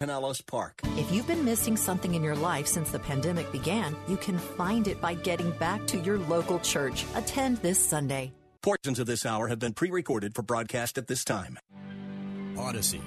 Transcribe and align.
Pinellas 0.00 0.44
Park. 0.46 0.80
If 0.96 1.12
you've 1.12 1.26
been 1.26 1.44
missing 1.44 1.76
something 1.76 2.14
in 2.14 2.24
your 2.24 2.34
life 2.34 2.66
since 2.66 2.90
the 2.90 2.98
pandemic 2.98 3.52
began, 3.52 3.94
you 4.08 4.16
can 4.16 4.38
find 4.38 4.88
it 4.88 4.98
by 4.98 5.12
getting 5.12 5.50
back 5.52 5.86
to 5.88 5.98
your 5.98 6.18
local 6.18 6.58
church. 6.60 7.04
Attend 7.14 7.58
this 7.58 7.78
Sunday. 7.78 8.32
Portions 8.62 8.98
of 8.98 9.06
this 9.06 9.26
hour 9.26 9.48
have 9.48 9.58
been 9.58 9.74
pre 9.74 9.90
recorded 9.90 10.34
for 10.34 10.42
broadcast 10.42 10.96
at 10.96 11.06
this 11.06 11.22
time. 11.22 11.58
Odyssey. 12.58 13.02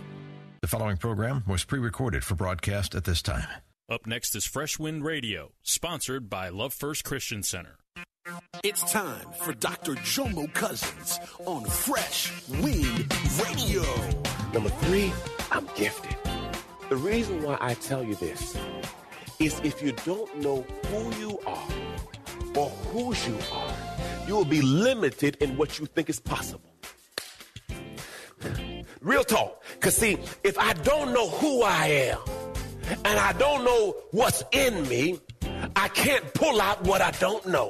The 0.61 0.67
following 0.67 0.97
program 0.97 1.43
was 1.47 1.63
pre 1.63 1.79
recorded 1.79 2.23
for 2.23 2.35
broadcast 2.35 2.93
at 2.93 3.05
this 3.05 3.23
time. 3.23 3.47
Up 3.89 4.05
next 4.05 4.35
is 4.35 4.45
Fresh 4.45 4.77
Wind 4.77 5.03
Radio, 5.03 5.51
sponsored 5.63 6.29
by 6.29 6.49
Love 6.49 6.73
First 6.73 7.03
Christian 7.03 7.41
Center. 7.41 7.77
It's 8.63 8.89
time 8.91 9.27
for 9.41 9.53
Dr. 9.53 9.95
Jomo 9.95 10.51
Cousins 10.53 11.19
on 11.45 11.65
Fresh 11.65 12.31
Wind 12.49 13.13
Radio. 13.43 13.83
Number 14.53 14.69
three, 14.69 15.11
I'm 15.51 15.67
gifted. 15.75 16.15
The 16.93 16.99
reason 16.99 17.41
why 17.41 17.57
I 17.59 17.73
tell 17.73 18.03
you 18.03 18.13
this 18.13 18.55
is 19.39 19.59
if 19.63 19.81
you 19.81 19.93
don't 20.05 20.29
know 20.43 20.61
who 20.61 21.15
you 21.15 21.39
are 21.47 21.67
or 22.55 22.69
whose 22.69 23.27
you 23.27 23.35
are, 23.51 23.75
you 24.27 24.35
will 24.35 24.45
be 24.45 24.61
limited 24.61 25.37
in 25.37 25.57
what 25.57 25.79
you 25.79 25.87
think 25.87 26.07
is 26.07 26.19
possible. 26.19 26.69
Real 29.01 29.23
talk. 29.23 29.63
Because, 29.73 29.95
see, 29.95 30.19
if 30.43 30.55
I 30.59 30.73
don't 30.73 31.13
know 31.13 31.29
who 31.29 31.63
I 31.63 31.87
am 31.87 32.19
and 33.03 33.19
I 33.19 33.33
don't 33.39 33.65
know 33.65 33.95
what's 34.11 34.43
in 34.51 34.87
me, 34.87 35.19
I 35.75 35.87
can't 35.87 36.31
pull 36.35 36.61
out 36.61 36.83
what 36.83 37.01
I 37.01 37.09
don't 37.09 37.43
know. 37.47 37.69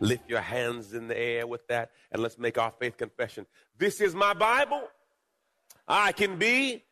Lift 0.00 0.28
your 0.28 0.40
hands 0.40 0.94
in 0.94 1.08
the 1.08 1.18
air 1.18 1.46
with 1.46 1.66
that 1.68 1.90
and 2.10 2.22
let's 2.22 2.38
make 2.38 2.58
our 2.58 2.70
faith 2.70 2.96
confession. 2.96 3.46
This 3.78 4.00
is 4.00 4.14
my 4.14 4.34
Bible. 4.34 4.82
I 5.86 6.12
can 6.12 6.38
be 6.38 6.82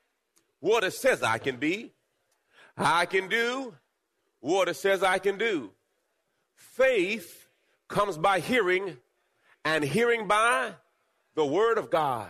what 0.60 0.84
it 0.84 0.92
says 0.92 1.22
I 1.22 1.38
can 1.38 1.56
be. 1.56 1.92
I 2.76 3.06
can 3.06 3.28
do 3.28 3.74
what 4.40 4.68
it 4.68 4.74
says 4.74 5.02
I 5.02 5.18
can 5.18 5.38
do. 5.38 5.70
Faith 6.54 7.48
comes 7.88 8.18
by 8.18 8.38
hearing, 8.40 8.96
and 9.64 9.82
hearing 9.82 10.28
by 10.28 10.72
the 11.34 11.44
Word 11.44 11.78
of 11.78 11.90
God. 11.90 12.28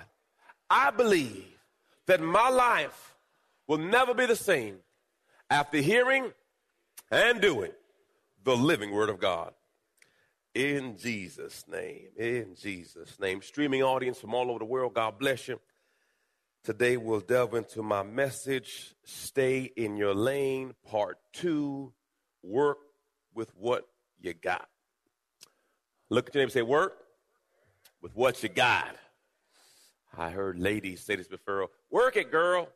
I 0.71 0.91
believe 0.91 1.45
that 2.07 2.21
my 2.21 2.49
life 2.49 3.17
will 3.67 3.79
never 3.79 4.15
be 4.15 4.27
the 4.27 4.37
same 4.37 4.79
after 5.51 5.79
hearing 5.79 6.33
and 7.11 7.41
doing 7.41 7.73
the 8.45 8.57
living 8.57 8.91
Word 8.91 9.09
of 9.09 9.19
God. 9.19 9.53
In 10.59 10.99
Jesus' 10.99 11.65
name, 11.69 12.09
in 12.17 12.57
Jesus' 12.61 13.21
name. 13.21 13.43
Streaming 13.43 13.85
audience 13.85 14.19
from 14.19 14.35
all 14.35 14.51
over 14.51 14.59
the 14.59 14.65
world, 14.65 14.93
God 14.93 15.17
bless 15.17 15.47
you. 15.47 15.61
Today 16.65 16.97
we'll 16.97 17.21
delve 17.21 17.55
into 17.55 17.81
my 17.81 18.03
message, 18.03 18.97
Stay 19.05 19.71
in 19.77 19.97
Your 19.97 20.17
Lane, 20.17 20.75
Part 20.85 21.19
2, 21.35 21.93
Work 22.43 22.79
with 23.33 23.55
What 23.55 23.87
You 24.21 24.35
Got. 24.35 24.67
Look 26.11 26.27
at 26.27 26.35
your 26.35 26.41
name 26.41 26.47
and 26.47 26.53
say, 26.53 26.63
Work 26.63 26.97
with 28.03 28.17
what 28.17 28.43
you 28.43 28.49
got. 28.49 28.97
I 30.17 30.31
heard 30.31 30.59
ladies 30.59 31.05
say 31.05 31.15
this 31.15 31.29
before 31.29 31.69
Work 31.89 32.17
it, 32.17 32.33
girl. 32.33 32.69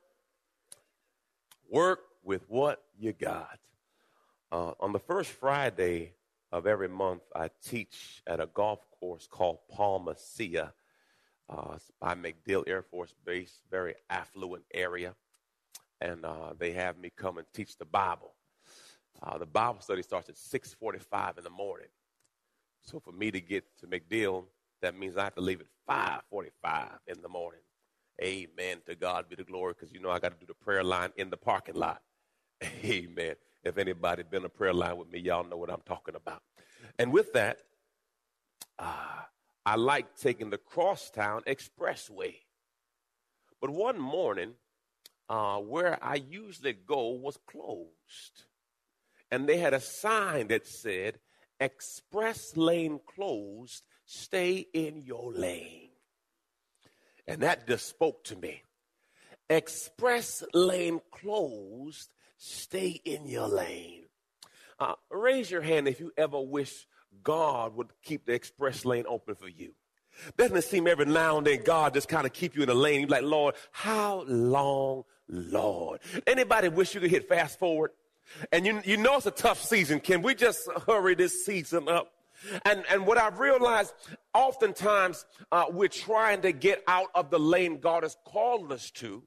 Work 1.69 1.99
with 2.23 2.49
what 2.49 2.81
you 2.97 3.13
got. 3.13 3.59
Uh, 4.53 4.75
on 4.79 4.93
the 4.93 5.01
first 5.01 5.31
Friday 5.31 6.13
of 6.53 6.67
every 6.67 6.89
month, 6.89 7.23
I 7.35 7.49
teach 7.65 8.23
at 8.27 8.41
a 8.41 8.47
golf 8.47 8.87
course 9.01 9.27
called 9.27 9.59
Palma 9.71 10.15
Ceia 10.15 10.73
uh, 11.49 11.79
by 12.01 12.15
MacDill 12.15 12.65
Air 12.67 12.83
Force 12.83 13.15
Base, 13.25 13.61
very 13.71 13.95
affluent 14.11 14.65
area. 14.73 15.15
And 16.01 16.25
uh, 16.25 16.53
they 16.59 16.73
have 16.73 16.99
me 16.99 17.11
come 17.17 17.39
and 17.39 17.47
teach 17.55 17.79
the 17.79 17.85
Bible. 17.85 18.35
Uh, 19.23 19.39
the 19.39 19.47
Bible 19.47 19.81
study 19.81 20.03
starts 20.03 20.29
at 20.29 20.37
6:45 20.37 21.39
in 21.39 21.45
the 21.45 21.51
morning. 21.51 21.89
So 22.83 22.99
for 22.99 23.13
me 23.13 23.31
to 23.31 23.41
get 23.41 23.65
to 23.79 23.87
MacDill, 23.87 24.45
that 24.83 24.99
means 24.99 25.17
I 25.17 25.25
have 25.25 25.35
to 25.37 25.41
leave 25.41 25.61
at 25.61 25.67
5:45 25.89 26.99
in 27.07 27.23
the 27.23 27.29
morning. 27.29 27.61
Amen. 28.21 28.79
To 28.87 28.95
God 28.95 29.29
be 29.29 29.37
the 29.37 29.45
glory, 29.45 29.75
because 29.75 29.93
you 29.93 30.01
know 30.01 30.11
I 30.11 30.19
got 30.19 30.33
to 30.33 30.39
do 30.39 30.47
the 30.47 30.55
prayer 30.55 30.85
line 30.85 31.13
in 31.17 31.31
the 31.31 31.37
parking 31.37 31.77
lot. 31.77 32.03
Amen. 32.85 33.37
If 33.65 33.79
anybody 33.79 34.25
been 34.25 34.45
a 34.45 34.49
prayer 34.49 34.75
line 34.75 34.97
with 34.97 35.11
me, 35.11 35.21
y'all 35.21 35.49
know 35.49 35.57
what 35.57 35.71
I'm 35.71 35.83
talking 35.87 36.15
about. 36.17 36.43
And 36.99 37.13
with 37.13 37.33
that, 37.35 37.59
uh, 38.79 39.23
I 39.65 39.77
like 39.77 40.17
taking 40.17 40.51
the 40.51 40.59
Crosstown 40.59 41.43
Expressway. 41.47 42.35
But 43.61 43.71
one 43.71 44.01
morning, 44.01 44.55
uh, 45.29 45.59
where 45.59 46.03
I 46.03 46.17
usually 46.17 46.73
go 46.73 47.11
was 47.11 47.39
closed. 47.47 48.45
And 49.31 49.49
they 49.49 49.59
had 49.59 49.73
a 49.73 49.81
sign 49.81 50.49
that 50.49 50.67
said, 50.67 51.19
Express 51.61 52.57
lane 52.57 52.99
closed, 53.07 53.85
stay 54.05 54.67
in 54.75 55.03
your 55.05 55.33
lane. 55.33 55.91
And 57.29 57.43
that 57.43 57.69
just 57.69 57.89
spoke 57.89 58.25
to 58.25 58.37
me. 58.37 58.63
Express 59.49 60.43
lane 60.53 61.01
closed, 61.13 62.13
stay 62.43 63.01
in 63.05 63.27
your 63.27 63.47
lane. 63.47 64.07
Uh, 64.81 64.95
raise 65.11 65.49
your 65.49 65.63
hand 65.63 65.87
if 65.87 66.01
you 66.01 66.11
ever 66.17 66.41
wish 66.41 66.89
God 67.23 67.77
would 67.77 67.91
keep 68.03 68.27
the 68.27 68.33
express 68.33 68.85
lane 68.85 69.05
open 69.09 69.37
for 69.37 69.49
you. 69.49 69.75
Doesn't 70.37 70.57
it 70.57 70.65
seem 70.65 70.89
every 70.89 71.07
now 71.07 71.39
and 71.39 71.47
then 71.47 71.63
God 71.63 71.95
just 71.95 72.09
kind 72.09 72.27
of 72.27 72.33
keep 72.33 72.57
you 72.57 72.63
in 72.63 72.69
the 72.69 72.75
lane? 72.75 73.03
You're 73.03 73.09
like, 73.09 73.23
Lord, 73.23 73.55
how 73.71 74.25
long, 74.27 75.05
Lord? 75.29 76.01
Anybody 76.27 76.69
wish 76.69 76.95
you 76.95 77.01
could 77.01 77.11
hit 77.11 77.29
fast 77.29 77.61
forward? 77.61 77.93
And 78.51 78.67
you, 78.67 78.83
you 78.85 78.97
know 78.97 79.17
it's 79.17 79.27
a 79.27 79.31
tough 79.31 79.63
season. 79.63 80.01
Can 80.01 80.21
we 80.21 80.35
just 80.35 80.69
hurry 80.87 81.15
this 81.15 81.45
season 81.45 81.89
up? 81.89 82.13
And, 82.65 82.83
and 82.91 83.07
what 83.07 83.19
I've 83.19 83.39
realized, 83.39 83.95
oftentimes 84.35 85.25
uh, 85.53 85.67
we're 85.71 85.89
trying 85.89 86.43
to 86.43 86.51
get 86.51 86.83
out 86.89 87.09
of 87.15 87.31
the 87.31 87.39
lane 87.39 87.79
God 87.79 88.03
has 88.03 88.17
called 88.25 88.73
us 88.73 88.91
to. 88.93 89.23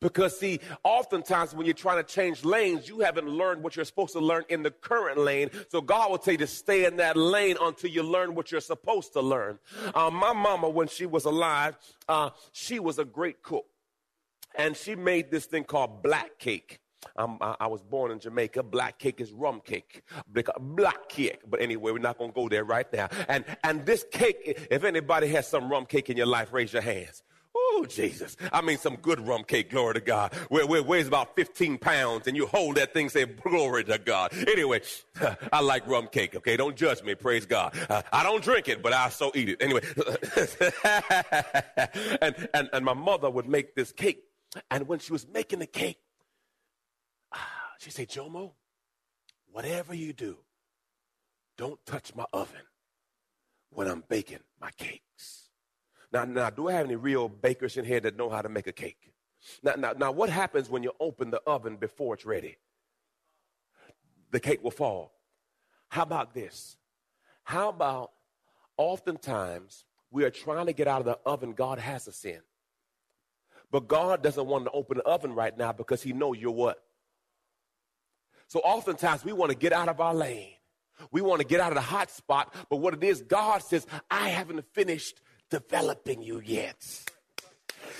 Because, 0.00 0.38
see, 0.38 0.60
oftentimes 0.84 1.54
when 1.54 1.66
you're 1.66 1.74
trying 1.74 2.02
to 2.02 2.08
change 2.08 2.44
lanes, 2.44 2.88
you 2.88 3.00
haven't 3.00 3.28
learned 3.28 3.62
what 3.62 3.76
you're 3.76 3.84
supposed 3.84 4.12
to 4.12 4.20
learn 4.20 4.44
in 4.48 4.62
the 4.62 4.70
current 4.70 5.18
lane. 5.18 5.50
So, 5.68 5.80
God 5.80 6.10
will 6.10 6.18
tell 6.18 6.32
you 6.32 6.38
to 6.38 6.46
stay 6.46 6.84
in 6.84 6.96
that 6.96 7.16
lane 7.16 7.56
until 7.60 7.90
you 7.90 8.02
learn 8.02 8.34
what 8.34 8.50
you're 8.50 8.60
supposed 8.60 9.12
to 9.14 9.20
learn. 9.20 9.58
Uh, 9.94 10.10
my 10.10 10.32
mama, 10.32 10.68
when 10.68 10.88
she 10.88 11.06
was 11.06 11.24
alive, 11.24 11.76
uh, 12.08 12.30
she 12.52 12.78
was 12.78 12.98
a 12.98 13.04
great 13.04 13.42
cook. 13.42 13.66
And 14.54 14.76
she 14.76 14.96
made 14.96 15.30
this 15.30 15.46
thing 15.46 15.64
called 15.64 16.02
black 16.02 16.38
cake. 16.38 16.80
Um, 17.16 17.38
I, 17.40 17.54
I, 17.60 17.66
was 17.68 17.82
born 17.82 18.10
in 18.10 18.18
Jamaica. 18.18 18.62
Black 18.62 18.98
cake 18.98 19.20
is 19.20 19.32
rum 19.32 19.60
cake. 19.64 20.02
Black 20.58 21.08
cake. 21.08 21.40
But 21.48 21.60
anyway, 21.60 21.92
we're 21.92 21.98
not 21.98 22.18
going 22.18 22.30
to 22.30 22.34
go 22.34 22.48
there 22.48 22.64
right 22.64 22.90
now. 22.92 23.08
And, 23.28 23.44
and 23.62 23.86
this 23.86 24.04
cake, 24.10 24.66
if 24.70 24.84
anybody 24.84 25.28
has 25.28 25.46
some 25.46 25.70
rum 25.70 25.86
cake 25.86 26.10
in 26.10 26.16
your 26.16 26.26
life, 26.26 26.52
raise 26.52 26.72
your 26.72 26.82
hands. 26.82 27.22
Oh, 27.54 27.86
Jesus. 27.88 28.36
I 28.52 28.60
mean, 28.60 28.78
some 28.78 28.96
good 28.96 29.26
rum 29.26 29.44
cake, 29.44 29.70
glory 29.70 29.94
to 29.94 30.00
God, 30.00 30.34
where, 30.48 30.64
it 30.64 30.86
weighs 30.86 31.06
about 31.06 31.34
15 31.34 31.78
pounds, 31.78 32.26
and 32.26 32.36
you 32.36 32.46
hold 32.46 32.76
that 32.76 32.92
thing, 32.92 33.08
say, 33.08 33.24
glory 33.24 33.84
to 33.84 33.98
God. 33.98 34.32
Anyway, 34.48 34.82
I 35.52 35.60
like 35.60 35.86
rum 35.86 36.08
cake, 36.08 36.36
okay? 36.36 36.56
Don't 36.56 36.76
judge 36.76 37.02
me, 37.02 37.14
praise 37.14 37.46
God. 37.46 37.76
Uh, 37.88 38.02
I 38.12 38.22
don't 38.22 38.42
drink 38.42 38.68
it, 38.68 38.82
but 38.82 38.92
I 38.92 39.08
so 39.08 39.32
eat 39.34 39.50
it. 39.50 39.62
Anyway, 39.62 39.80
and, 42.22 42.48
and, 42.54 42.70
and 42.72 42.84
my 42.84 42.94
mother 42.94 43.30
would 43.30 43.48
make 43.48 43.74
this 43.74 43.92
cake, 43.92 44.22
and 44.70 44.86
when 44.86 44.98
she 44.98 45.12
was 45.12 45.26
making 45.26 45.58
the 45.58 45.66
cake, 45.66 45.98
she 47.78 47.90
said, 47.90 48.08
Jomo, 48.08 48.52
whatever 49.52 49.94
you 49.94 50.12
do, 50.12 50.38
don't 51.56 51.78
touch 51.86 52.14
my 52.14 52.24
oven 52.32 52.60
when 53.70 53.88
I'm 53.88 54.04
baking 54.08 54.40
my 54.60 54.70
cakes. 54.72 55.47
Now, 56.12 56.24
now, 56.24 56.50
do 56.50 56.68
I 56.68 56.72
have 56.72 56.86
any 56.86 56.96
real 56.96 57.28
bakers 57.28 57.76
in 57.76 57.84
here 57.84 58.00
that 58.00 58.16
know 58.16 58.30
how 58.30 58.42
to 58.42 58.48
make 58.48 58.66
a 58.66 58.72
cake? 58.72 59.12
Now, 59.62 59.74
now, 59.76 59.92
now, 59.92 60.10
what 60.10 60.30
happens 60.30 60.70
when 60.70 60.82
you 60.82 60.92
open 60.98 61.30
the 61.30 61.40
oven 61.46 61.76
before 61.76 62.14
it's 62.14 62.24
ready? 62.24 62.56
The 64.30 64.40
cake 64.40 64.62
will 64.62 64.70
fall. 64.70 65.12
How 65.88 66.02
about 66.02 66.34
this? 66.34 66.76
How 67.44 67.68
about 67.68 68.12
oftentimes 68.76 69.84
we 70.10 70.24
are 70.24 70.30
trying 70.30 70.66
to 70.66 70.72
get 70.72 70.88
out 70.88 71.00
of 71.00 71.06
the 71.06 71.18
oven 71.26 71.52
God 71.52 71.78
has 71.78 72.08
us 72.08 72.24
in. 72.24 72.40
But 73.70 73.88
God 73.88 74.22
doesn't 74.22 74.46
want 74.46 74.64
to 74.64 74.70
open 74.70 74.98
the 74.98 75.04
oven 75.04 75.34
right 75.34 75.56
now 75.56 75.72
because 75.72 76.02
he 76.02 76.12
knows 76.12 76.38
you're 76.38 76.50
what? 76.50 76.82
So 78.46 78.60
oftentimes 78.60 79.24
we 79.24 79.34
want 79.34 79.52
to 79.52 79.58
get 79.58 79.74
out 79.74 79.90
of 79.90 80.00
our 80.00 80.14
lane. 80.14 80.54
We 81.10 81.20
want 81.20 81.40
to 81.42 81.46
get 81.46 81.60
out 81.60 81.70
of 81.70 81.76
the 81.76 81.82
hot 81.82 82.10
spot, 82.10 82.52
but 82.68 82.78
what 82.78 82.92
it 82.92 83.04
is, 83.04 83.22
God 83.22 83.62
says, 83.62 83.86
I 84.10 84.30
haven't 84.30 84.64
finished 84.72 85.20
developing 85.50 86.22
you 86.22 86.40
yet. 86.44 86.82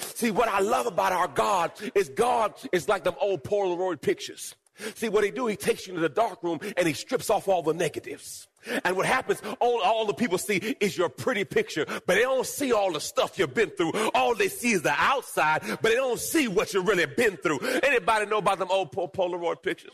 See, 0.01 0.31
what 0.31 0.49
I 0.49 0.61
love 0.61 0.87
about 0.87 1.13
our 1.13 1.29
God 1.29 1.73
is 1.95 2.09
God 2.09 2.55
is 2.73 2.89
like 2.89 3.05
them 3.05 3.15
old 3.21 3.45
Polaroid 3.45 4.01
pictures. 4.01 4.55
See, 4.95 5.09
what 5.09 5.25
he 5.25 5.31
do, 5.31 5.47
he 5.47 5.57
takes 5.57 5.87
you 5.87 5.95
into 5.95 6.03
the 6.03 6.09
dark 6.09 6.43
room 6.43 6.61
and 6.77 6.87
he 6.87 6.95
strips 6.95 7.31
off 7.31 7.49
all 7.49 7.63
the 7.63 7.75
negatives. 7.75 8.47
And 8.85 8.97
what 8.97 9.07
happens, 9.07 9.41
all, 9.61 9.81
all 9.83 10.07
the 10.07 10.15
people 10.15 10.39
see 10.39 10.57
is 10.81 10.97
your 10.97 11.09
pretty 11.09 11.45
picture, 11.45 11.85
but 11.87 12.15
they 12.15 12.23
don't 12.23 12.47
see 12.47 12.73
all 12.73 12.93
the 12.93 13.01
stuff 13.01 13.39
you've 13.39 13.55
been 13.55 13.71
through. 13.71 13.93
All 14.15 14.35
they 14.35 14.49
see 14.49 14.73
is 14.73 14.83
the 14.83 14.95
outside, 14.97 15.63
but 15.67 15.83
they 15.83 15.95
don't 15.95 16.21
see 16.21 16.49
what 16.49 16.75
you've 16.75 16.87
really 16.87 17.07
been 17.07 17.37
through. 17.37 17.59
Anybody 17.83 18.27
know 18.27 18.39
about 18.39 18.59
them 18.59 18.69
old 18.71 18.93
Polaroid 18.93 19.63
pictures? 19.63 19.93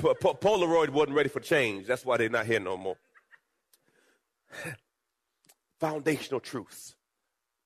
Polaroid 0.00 0.90
wasn't 0.90 1.16
ready 1.16 1.28
for 1.28 1.40
change. 1.40 1.86
That's 1.86 2.04
why 2.04 2.16
they're 2.16 2.28
not 2.28 2.46
here 2.46 2.60
no 2.60 2.76
more. 2.76 2.96
Foundational 5.84 6.40
truths. 6.40 6.96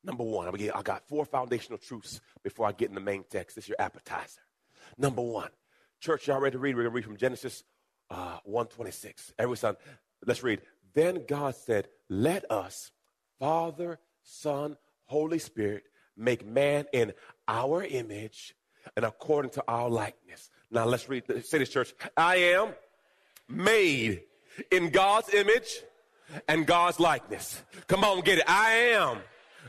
Number 0.03 0.25
one, 0.25 0.49
I 0.49 0.83
got 0.83 1.07
four 1.07 1.25
foundational 1.25 1.79
truths 1.79 2.21
before 2.43 2.67
I 2.67 2.73
get 2.73 2.89
in 2.89 2.97
the 2.97 3.01
main 3.01 3.23
text. 3.31 3.55
This 3.55 3.67
is 3.67 3.69
your 3.69 3.81
appetizer. 3.81 4.41
Number 4.97 5.23
one, 5.23 5.51
church, 6.01 6.27
y'all 6.27 6.41
ready 6.41 6.55
to 6.55 6.59
read? 6.59 6.75
We're 6.75 6.83
going 6.83 6.91
to 6.91 6.97
read 6.97 7.05
from 7.05 7.17
Genesis 7.17 7.63
uh, 8.11 8.39
126. 8.43 9.35
Everyone, 9.39 9.77
let's 10.27 10.43
read. 10.43 10.63
Then 10.95 11.27
God 11.29 11.55
said, 11.55 11.87
Let 12.09 12.51
us, 12.51 12.91
Father, 13.39 14.01
Son, 14.25 14.77
Holy 15.05 15.39
Spirit, 15.39 15.85
make 16.17 16.45
man 16.45 16.87
in 16.93 17.13
our 17.47 17.85
image 17.85 18.57
and 18.97 19.05
according 19.05 19.53
to 19.53 19.65
our 19.69 19.89
likeness. 19.89 20.51
Now 20.73 20.87
let's 20.87 21.09
read, 21.09 21.23
say 21.45 21.59
this, 21.59 21.69
church. 21.69 21.95
I 22.17 22.35
am 22.37 22.71
made 23.49 24.23
in 24.73 24.91
God's 24.91 25.33
image 25.33 25.83
and 26.47 26.67
God's 26.67 27.01
likeness. 27.01 27.63
Come 27.87 28.05
on, 28.05 28.21
get 28.21 28.39
it. 28.39 28.45
I 28.47 28.71
am 28.71 29.19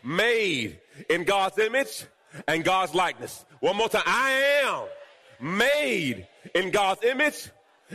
made 0.03 0.79
in 1.09 1.23
God's 1.23 1.57
image 1.57 2.05
and 2.47 2.63
God's 2.63 2.93
likeness. 2.93 3.45
One 3.59 3.75
more 3.75 3.89
time. 3.89 4.03
I 4.05 4.61
am 4.65 5.57
made 5.57 6.27
in 6.55 6.71
God's 6.71 7.03
image 7.03 7.49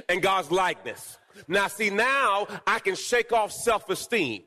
and 0.08 0.22
God's 0.22 0.50
likeness. 0.50 1.19
Now, 1.49 1.69
see, 1.69 1.90
now 1.90 2.46
I 2.66 2.78
can 2.78 2.94
shake 2.94 3.32
off 3.32 3.52
self 3.52 3.88
esteem. 3.90 4.44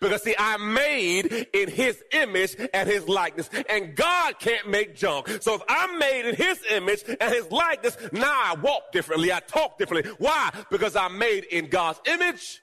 Because 0.00 0.24
see, 0.24 0.34
I'm 0.36 0.74
made 0.74 1.46
in 1.54 1.68
his 1.68 2.02
image 2.12 2.56
and 2.74 2.88
his 2.88 3.08
likeness. 3.08 3.48
And 3.68 3.94
God 3.94 4.38
can't 4.40 4.68
make 4.68 4.96
junk. 4.96 5.28
So 5.40 5.54
if 5.54 5.62
I'm 5.68 5.98
made 5.98 6.26
in 6.26 6.34
his 6.34 6.60
image 6.70 7.04
and 7.08 7.32
his 7.32 7.50
likeness, 7.52 7.96
now 8.12 8.32
I 8.32 8.56
walk 8.60 8.90
differently. 8.92 9.32
I 9.32 9.38
talk 9.38 9.78
differently. 9.78 10.10
Why? 10.18 10.50
Because 10.70 10.96
I'm 10.96 11.16
made 11.16 11.44
in 11.44 11.68
God's 11.68 12.00
image 12.06 12.60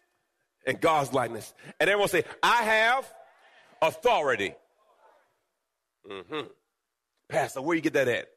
and 0.65 0.79
God's 0.79 1.13
likeness. 1.13 1.53
And 1.79 1.89
everyone 1.89 2.09
say, 2.09 2.23
I 2.41 2.63
have 2.63 3.13
authority. 3.81 4.53
Mm-hmm. 6.09 6.47
Pastor, 7.29 7.61
where 7.61 7.75
you 7.75 7.81
get 7.81 7.93
that 7.93 8.07
at? 8.07 8.27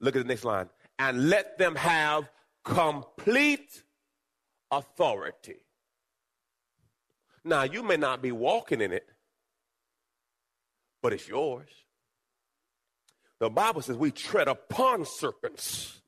Look 0.00 0.16
at 0.16 0.22
the 0.22 0.28
next 0.28 0.44
line. 0.44 0.68
And 0.98 1.28
let 1.28 1.58
them 1.58 1.76
have 1.76 2.30
complete 2.64 3.82
authority. 4.70 5.56
Now, 7.44 7.62
you 7.62 7.82
may 7.82 7.96
not 7.96 8.20
be 8.20 8.32
walking 8.32 8.80
in 8.80 8.92
it, 8.92 9.06
but 11.02 11.12
it's 11.12 11.26
yours. 11.26 11.68
The 13.38 13.48
Bible 13.48 13.80
says 13.80 13.96
we 13.96 14.10
tread 14.10 14.48
upon 14.48 15.06
serpents 15.06 16.02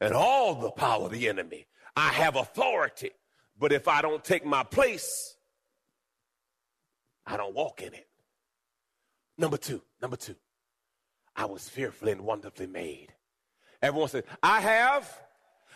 and 0.00 0.14
all 0.14 0.54
the 0.54 0.70
power 0.70 1.04
of 1.04 1.10
the 1.10 1.28
enemy. 1.28 1.66
I 1.94 2.08
have 2.08 2.36
authority, 2.36 3.10
but 3.58 3.72
if 3.72 3.88
I 3.88 4.02
don't 4.02 4.24
take 4.24 4.44
my 4.44 4.62
place, 4.62 5.36
I 7.26 7.36
don't 7.36 7.54
walk 7.54 7.82
in 7.82 7.94
it. 7.94 8.06
Number 9.36 9.56
two, 9.56 9.82
number 10.00 10.16
two, 10.16 10.36
I 11.34 11.46
was 11.46 11.68
fearfully 11.68 12.12
and 12.12 12.20
wonderfully 12.22 12.66
made. 12.66 13.08
Everyone 13.82 14.08
said, 14.08 14.24
I 14.42 14.60
have 14.60 15.20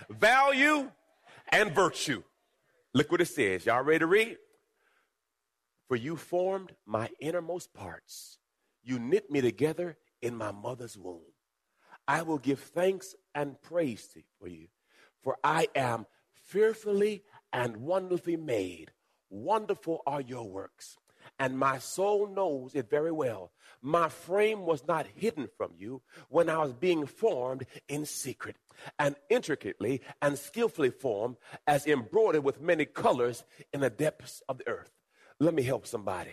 value 0.08 0.90
and 1.50 1.72
virtue. 1.72 2.22
Look 2.94 3.10
what 3.10 3.20
it 3.20 3.26
says. 3.26 3.66
Y'all 3.66 3.82
ready 3.82 4.00
to 4.00 4.06
read? 4.06 4.36
For 5.88 5.96
you 5.96 6.16
formed 6.16 6.74
my 6.86 7.10
innermost 7.20 7.72
parts. 7.74 8.38
You 8.82 8.98
knit 8.98 9.30
me 9.30 9.40
together 9.40 9.96
in 10.22 10.36
my 10.36 10.52
mother's 10.52 10.96
womb. 10.96 11.22
I 12.06 12.22
will 12.22 12.38
give 12.38 12.60
thanks 12.60 13.14
and 13.34 13.60
praise 13.60 14.08
for 14.40 14.48
you, 14.48 14.68
for 15.22 15.36
I 15.44 15.68
am 15.74 16.06
fearfully 16.32 17.24
and 17.52 17.76
wonderfully 17.78 18.36
made. 18.36 18.92
Wonderful 19.30 20.02
are 20.06 20.20
your 20.20 20.48
works, 20.48 20.96
and 21.38 21.58
my 21.58 21.78
soul 21.78 22.26
knows 22.26 22.74
it 22.74 22.88
very 22.88 23.12
well. 23.12 23.52
My 23.82 24.08
frame 24.08 24.64
was 24.64 24.86
not 24.86 25.06
hidden 25.14 25.48
from 25.56 25.72
you 25.76 26.02
when 26.28 26.48
I 26.48 26.58
was 26.58 26.72
being 26.72 27.06
formed 27.06 27.66
in 27.88 28.06
secret 28.06 28.56
and 28.98 29.16
intricately 29.28 30.00
and 30.22 30.38
skillfully 30.38 30.90
formed 30.90 31.36
as 31.66 31.86
embroidered 31.86 32.44
with 32.44 32.60
many 32.60 32.86
colors 32.86 33.44
in 33.72 33.80
the 33.80 33.90
depths 33.90 34.42
of 34.48 34.58
the 34.58 34.68
earth. 34.68 34.90
Let 35.38 35.54
me 35.54 35.62
help 35.62 35.86
somebody. 35.86 36.32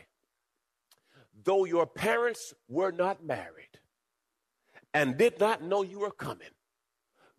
Though 1.44 1.66
your 1.66 1.86
parents 1.86 2.54
were 2.68 2.92
not 2.92 3.24
married 3.24 3.80
and 4.94 5.18
did 5.18 5.40
not 5.40 5.62
know 5.62 5.84
you 5.84 6.00
were 6.00 6.12
coming, 6.12 6.48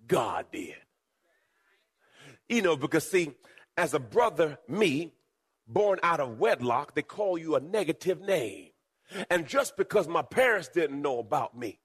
God 0.06 0.46
did. 0.52 0.76
You 2.48 2.62
know, 2.62 2.76
because 2.76 3.10
see, 3.10 3.32
as 3.76 3.94
a 3.94 3.98
brother, 3.98 4.58
me, 4.68 5.12
born 5.66 5.98
out 6.02 6.20
of 6.20 6.38
wedlock, 6.38 6.94
they 6.94 7.02
call 7.02 7.38
you 7.38 7.56
a 7.56 7.60
negative 7.60 8.20
name. 8.20 8.70
And 9.30 9.46
just 9.46 9.76
because 9.76 10.08
my 10.08 10.22
parents 10.22 10.68
didn't 10.68 11.00
know 11.00 11.18
about 11.18 11.56
me, 11.56 11.78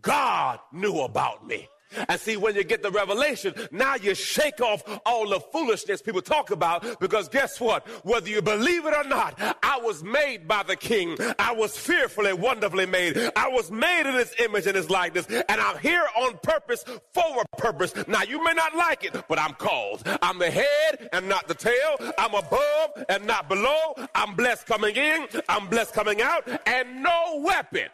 God 0.00 0.58
knew 0.72 1.00
about 1.00 1.46
me. 1.46 1.68
And 2.08 2.20
see, 2.20 2.36
when 2.36 2.54
you 2.54 2.64
get 2.64 2.82
the 2.82 2.90
revelation, 2.90 3.54
now 3.70 3.94
you 3.96 4.14
shake 4.14 4.60
off 4.60 4.82
all 5.06 5.28
the 5.28 5.40
foolishness 5.40 6.02
people 6.02 6.22
talk 6.22 6.50
about 6.50 7.00
because 7.00 7.28
guess 7.28 7.60
what? 7.60 7.86
Whether 8.04 8.30
you 8.30 8.42
believe 8.42 8.84
it 8.86 8.94
or 8.94 9.04
not, 9.04 9.38
I 9.62 9.78
was 9.82 10.02
made 10.02 10.48
by 10.48 10.62
the 10.62 10.76
king. 10.76 11.16
I 11.38 11.52
was 11.52 11.76
fearfully, 11.76 12.32
wonderfully 12.32 12.86
made. 12.86 13.18
I 13.36 13.48
was 13.48 13.70
made 13.70 14.08
in 14.08 14.14
his 14.14 14.34
image 14.38 14.66
and 14.66 14.76
his 14.76 14.90
likeness. 14.90 15.26
And 15.26 15.60
I'm 15.60 15.78
here 15.78 16.06
on 16.16 16.38
purpose 16.42 16.84
for 17.12 17.42
a 17.42 17.56
purpose. 17.56 17.94
Now, 18.06 18.22
you 18.22 18.42
may 18.44 18.52
not 18.52 18.74
like 18.74 19.04
it, 19.04 19.24
but 19.28 19.38
I'm 19.38 19.54
called. 19.54 20.02
I'm 20.22 20.38
the 20.38 20.50
head 20.50 21.08
and 21.12 21.28
not 21.28 21.48
the 21.48 21.54
tail. 21.54 21.96
I'm 22.18 22.34
above 22.34 23.04
and 23.08 23.26
not 23.26 23.48
below. 23.48 23.94
I'm 24.14 24.34
blessed 24.34 24.66
coming 24.66 24.96
in. 24.96 25.26
I'm 25.48 25.68
blessed 25.68 25.94
coming 25.94 26.20
out. 26.20 26.48
And 26.66 27.02
no 27.02 27.42
weapon 27.44 27.88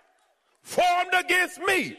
formed 0.63 1.15
against 1.19 1.61
me 1.61 1.97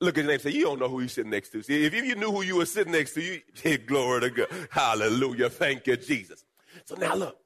Look 0.00 0.16
at 0.16 0.22
your 0.22 0.26
name 0.26 0.34
and 0.34 0.42
say, 0.42 0.50
You 0.50 0.64
don't 0.64 0.78
know 0.78 0.88
who 0.88 1.00
you're 1.00 1.08
sitting 1.08 1.30
next 1.30 1.50
to. 1.50 1.62
See, 1.62 1.84
if 1.84 1.94
you 1.94 2.14
knew 2.14 2.30
who 2.30 2.42
you 2.42 2.56
were 2.56 2.66
sitting 2.66 2.92
next 2.92 3.14
to, 3.14 3.22
you, 3.22 3.40
hey, 3.62 3.78
glory 3.78 4.22
to 4.22 4.30
God. 4.30 4.68
Hallelujah. 4.70 5.50
Thank 5.50 5.86
you, 5.86 5.96
Jesus. 5.96 6.44
So 6.84 6.94
now 6.94 7.14
look, 7.14 7.36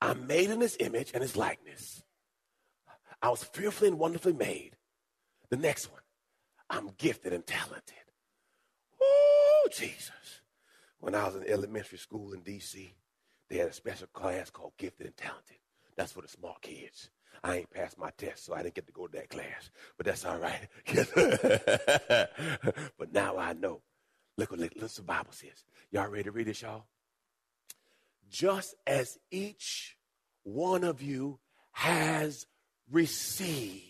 I'm 0.00 0.26
made 0.26 0.50
in 0.50 0.60
his 0.60 0.76
image 0.80 1.12
and 1.14 1.22
his 1.22 1.36
likeness. 1.36 2.02
I 3.22 3.28
was 3.30 3.44
fearfully 3.44 3.88
and 3.88 3.98
wonderfully 3.98 4.32
made. 4.32 4.76
The 5.50 5.56
next 5.56 5.90
one, 5.90 6.00
I'm 6.68 6.90
gifted 6.96 7.32
and 7.32 7.46
talented. 7.46 7.96
Oh, 9.00 9.68
Jesus. 9.70 10.10
When 11.00 11.14
I 11.14 11.24
was 11.24 11.36
in 11.36 11.48
elementary 11.48 11.98
school 11.98 12.32
in 12.32 12.40
D.C., 12.40 12.94
they 13.48 13.56
had 13.56 13.68
a 13.68 13.72
special 13.72 14.06
class 14.12 14.48
called 14.50 14.72
Gifted 14.78 15.06
and 15.06 15.16
Talented. 15.16 15.56
That's 15.96 16.12
for 16.12 16.22
the 16.22 16.28
smart 16.28 16.62
kids. 16.62 17.10
I 17.42 17.56
ain't 17.58 17.70
passed 17.70 17.98
my 17.98 18.10
test, 18.18 18.44
so 18.44 18.54
I 18.54 18.62
didn't 18.62 18.74
get 18.74 18.86
to 18.86 18.92
go 18.92 19.06
to 19.06 19.16
that 19.16 19.30
class. 19.30 19.70
But 19.96 20.06
that's 20.06 20.24
all 20.24 20.38
right. 20.38 20.68
but 22.98 23.12
now 23.12 23.38
I 23.38 23.54
know. 23.54 23.80
Look 24.36 24.50
what, 24.50 24.60
look 24.60 24.74
the 24.74 25.02
Bible 25.02 25.32
says. 25.32 25.64
Y'all 25.90 26.08
ready 26.08 26.24
to 26.24 26.32
read 26.32 26.46
this, 26.46 26.62
y'all? 26.62 26.84
Just 28.30 28.74
as 28.86 29.18
each 29.30 29.96
one 30.42 30.84
of 30.84 31.02
you 31.02 31.38
has 31.72 32.46
received. 32.90 33.84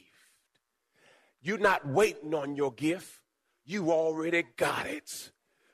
You're 1.43 1.59
not 1.59 1.87
waiting 1.87 2.35
on 2.35 2.57
your 2.57 2.73
gift. 2.73 3.21
You 3.65 3.91
already 3.91 4.45
got 4.57 4.87
it. 4.87 5.33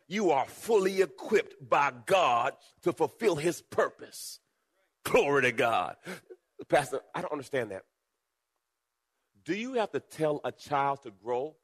You 0.09 0.31
are 0.31 0.47
fully 0.47 1.03
equipped 1.03 1.69
by 1.69 1.93
God 2.07 2.55
to 2.83 2.93
fulfill 2.93 3.37
his 3.37 3.61
purpose. 3.61 4.39
Glory 5.05 5.43
to 5.43 5.53
God. 5.53 5.97
Pastor, 6.69 7.01
I 7.15 7.21
don't 7.21 7.33
understand 7.33 7.71
that. 7.71 7.83
Do 9.45 9.55
you 9.55 9.75
have 9.75 9.93
to 9.93 10.01
tell 10.01 10.41
a 10.45 10.51
child 10.51 11.03
to 11.03 11.11
grow, 11.11 11.55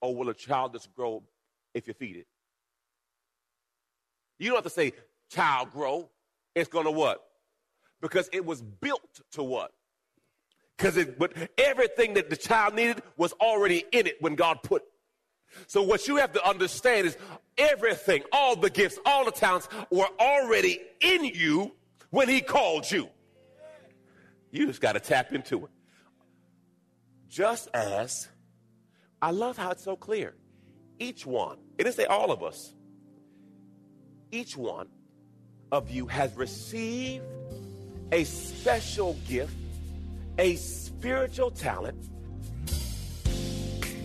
or 0.00 0.14
will 0.14 0.28
a 0.28 0.34
child 0.34 0.72
just 0.74 0.94
grow 0.94 1.22
if 1.74 1.88
you 1.88 1.94
feed 1.94 2.16
it? 2.16 2.26
You 4.38 4.48
don't 4.48 4.56
have 4.56 4.64
to 4.64 4.70
say, 4.70 4.92
child, 5.30 5.72
grow. 5.72 6.10
It's 6.54 6.68
going 6.68 6.84
to 6.84 6.90
what? 6.90 7.22
Because 8.00 8.28
it 8.32 8.44
was 8.44 8.60
built 8.60 9.20
to 9.32 9.42
what? 9.42 9.72
Because 10.76 10.98
everything 11.58 12.14
that 12.14 12.28
the 12.28 12.36
child 12.36 12.74
needed 12.74 13.02
was 13.16 13.32
already 13.34 13.84
in 13.92 14.06
it 14.06 14.20
when 14.20 14.34
God 14.34 14.62
put. 14.62 14.82
So 15.66 15.82
what 15.82 16.08
you 16.08 16.16
have 16.16 16.32
to 16.32 16.48
understand 16.48 17.06
is 17.06 17.16
everything, 17.58 18.22
all 18.32 18.56
the 18.56 18.70
gifts, 18.70 18.98
all 19.06 19.24
the 19.24 19.30
talents 19.30 19.68
were 19.90 20.08
already 20.18 20.80
in 21.00 21.24
you 21.24 21.72
when 22.10 22.28
He 22.28 22.40
called 22.40 22.90
you. 22.90 23.08
You 24.52 24.66
just 24.66 24.82
got 24.82 24.92
to 24.92 25.00
tap 25.00 25.32
into 25.32 25.64
it. 25.64 25.70
Just 27.28 27.68
as 27.72 28.28
I 29.20 29.30
love 29.30 29.56
how 29.56 29.70
it's 29.70 29.82
so 29.82 29.96
clear. 29.96 30.34
Each 30.98 31.24
one, 31.24 31.56
it 31.78 31.84
didn't 31.84 31.96
say 31.96 32.04
all 32.04 32.30
of 32.30 32.42
us, 32.42 32.74
each 34.30 34.56
one 34.56 34.88
of 35.72 35.90
you 35.90 36.06
has 36.06 36.34
received 36.36 37.24
a 38.12 38.24
special 38.24 39.16
gift, 39.26 39.54
a 40.38 40.54
spiritual 40.56 41.50
talent. 41.50 41.98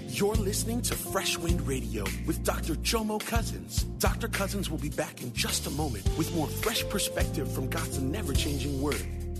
You're 0.07 0.33
listening 0.35 0.81
to 0.83 0.95
Fresh 0.95 1.37
Wind 1.37 1.67
Radio 1.67 2.03
with 2.25 2.43
Dr. 2.43 2.75
Jomo 2.75 3.23
Cousins. 3.23 3.83
Dr. 3.99 4.29
Cousins 4.29 4.69
will 4.69 4.79
be 4.79 4.89
back 4.89 5.21
in 5.21 5.33
just 5.33 5.67
a 5.67 5.71
moment 5.71 6.09
with 6.17 6.33
more 6.33 6.47
fresh 6.47 6.87
perspective 6.87 7.51
from 7.51 7.69
God's 7.69 7.99
never 7.99 8.33
changing 8.33 8.81
word. 8.81 9.05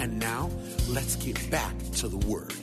And 0.00 0.18
now, 0.18 0.48
let's 0.88 1.16
get 1.16 1.50
back 1.50 1.76
to 1.96 2.08
the 2.08 2.16
Word. 2.16 2.54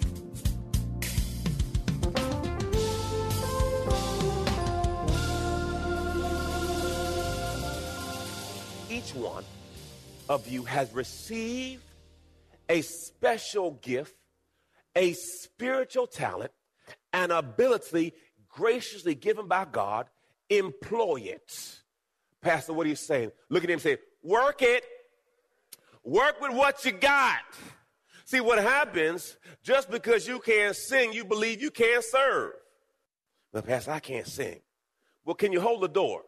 Each 8.89 9.13
one 9.13 9.44
of 10.27 10.48
you 10.48 10.63
has 10.63 10.91
received 10.94 11.84
a 12.67 12.82
special 12.82 13.79
gift, 13.84 14.15
a 14.96 15.13
spiritual 15.13 16.08
talent, 16.08 16.51
an 17.13 17.29
ability 17.29 18.13
graciously 18.50 19.13
given 19.13 19.48
by 19.48 19.65
God. 19.72 20.08
Employ 20.50 21.17
it. 21.17 21.82
Pastor, 22.41 22.74
what 22.74 22.88
are 22.88 22.89
you 22.89 22.96
saying? 22.96 23.32
Look 23.50 23.63
at 23.63 23.70
him 23.70 23.75
and 23.75 23.82
say, 23.84 23.98
work 24.24 24.63
it. 24.63 24.84
Work 26.08 26.40
with 26.40 26.54
what 26.54 26.86
you 26.86 26.94
got. 26.94 27.42
See, 28.24 28.40
what 28.40 28.60
happens, 28.60 29.36
just 29.62 29.92
because 29.92 30.26
you 30.26 30.40
can't 30.40 30.74
sing, 30.74 31.12
you 31.12 31.26
believe 31.26 31.62
you 31.62 31.70
can't 31.70 32.02
serve. 32.02 32.54
Well, 33.52 33.62
Pastor, 33.62 33.92
I 33.92 34.00
can't 34.00 34.26
sing. 34.26 34.62
Well, 35.26 35.36
can 35.36 35.52
you 35.52 35.60
hold 35.60 35.82
the 35.82 35.90
door? 35.90 36.22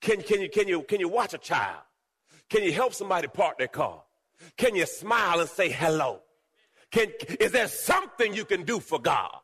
Can, 0.00 0.20
can, 0.22 0.40
you, 0.40 0.48
can, 0.48 0.66
you, 0.66 0.82
can 0.82 0.98
you 0.98 1.08
watch 1.08 1.32
a 1.32 1.38
child? 1.38 1.78
Can 2.50 2.64
you 2.64 2.72
help 2.72 2.92
somebody 2.92 3.28
park 3.28 3.58
their 3.58 3.68
car? 3.68 4.02
Can 4.56 4.74
you 4.74 4.84
smile 4.86 5.38
and 5.38 5.48
say 5.48 5.68
hello? 5.68 6.18
Can, 6.90 7.06
is 7.38 7.52
there 7.52 7.68
something 7.68 8.34
you 8.34 8.44
can 8.44 8.64
do 8.64 8.80
for 8.80 8.98
God? 9.00 9.36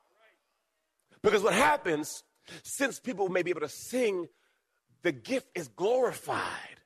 Because 1.22 1.44
what 1.44 1.54
happens, 1.54 2.24
since 2.64 2.98
people 2.98 3.28
may 3.28 3.44
be 3.44 3.50
able 3.50 3.60
to 3.60 3.68
sing, 3.68 4.26
the 5.02 5.12
gift 5.12 5.46
is 5.54 5.68
glorified. 5.68 6.77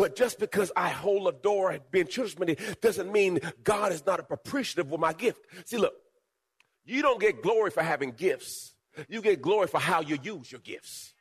But 0.00 0.16
just 0.16 0.38
because 0.38 0.72
I 0.74 0.88
hold 0.88 1.28
a 1.28 1.32
door 1.42 1.72
at 1.72 1.90
being 1.90 2.06
children's 2.06 2.56
doesn't 2.80 3.12
mean 3.12 3.38
God 3.62 3.92
is 3.92 4.06
not 4.06 4.18
appreciative 4.30 4.90
of 4.90 4.98
my 4.98 5.12
gift. 5.12 5.44
See, 5.66 5.76
look, 5.76 5.92
you 6.86 7.02
don't 7.02 7.20
get 7.20 7.42
glory 7.42 7.70
for 7.70 7.82
having 7.82 8.12
gifts. 8.12 8.72
You 9.10 9.20
get 9.20 9.42
glory 9.42 9.66
for 9.66 9.78
how 9.78 10.00
you 10.00 10.18
use 10.22 10.50
your 10.50 10.62
gifts. 10.62 11.12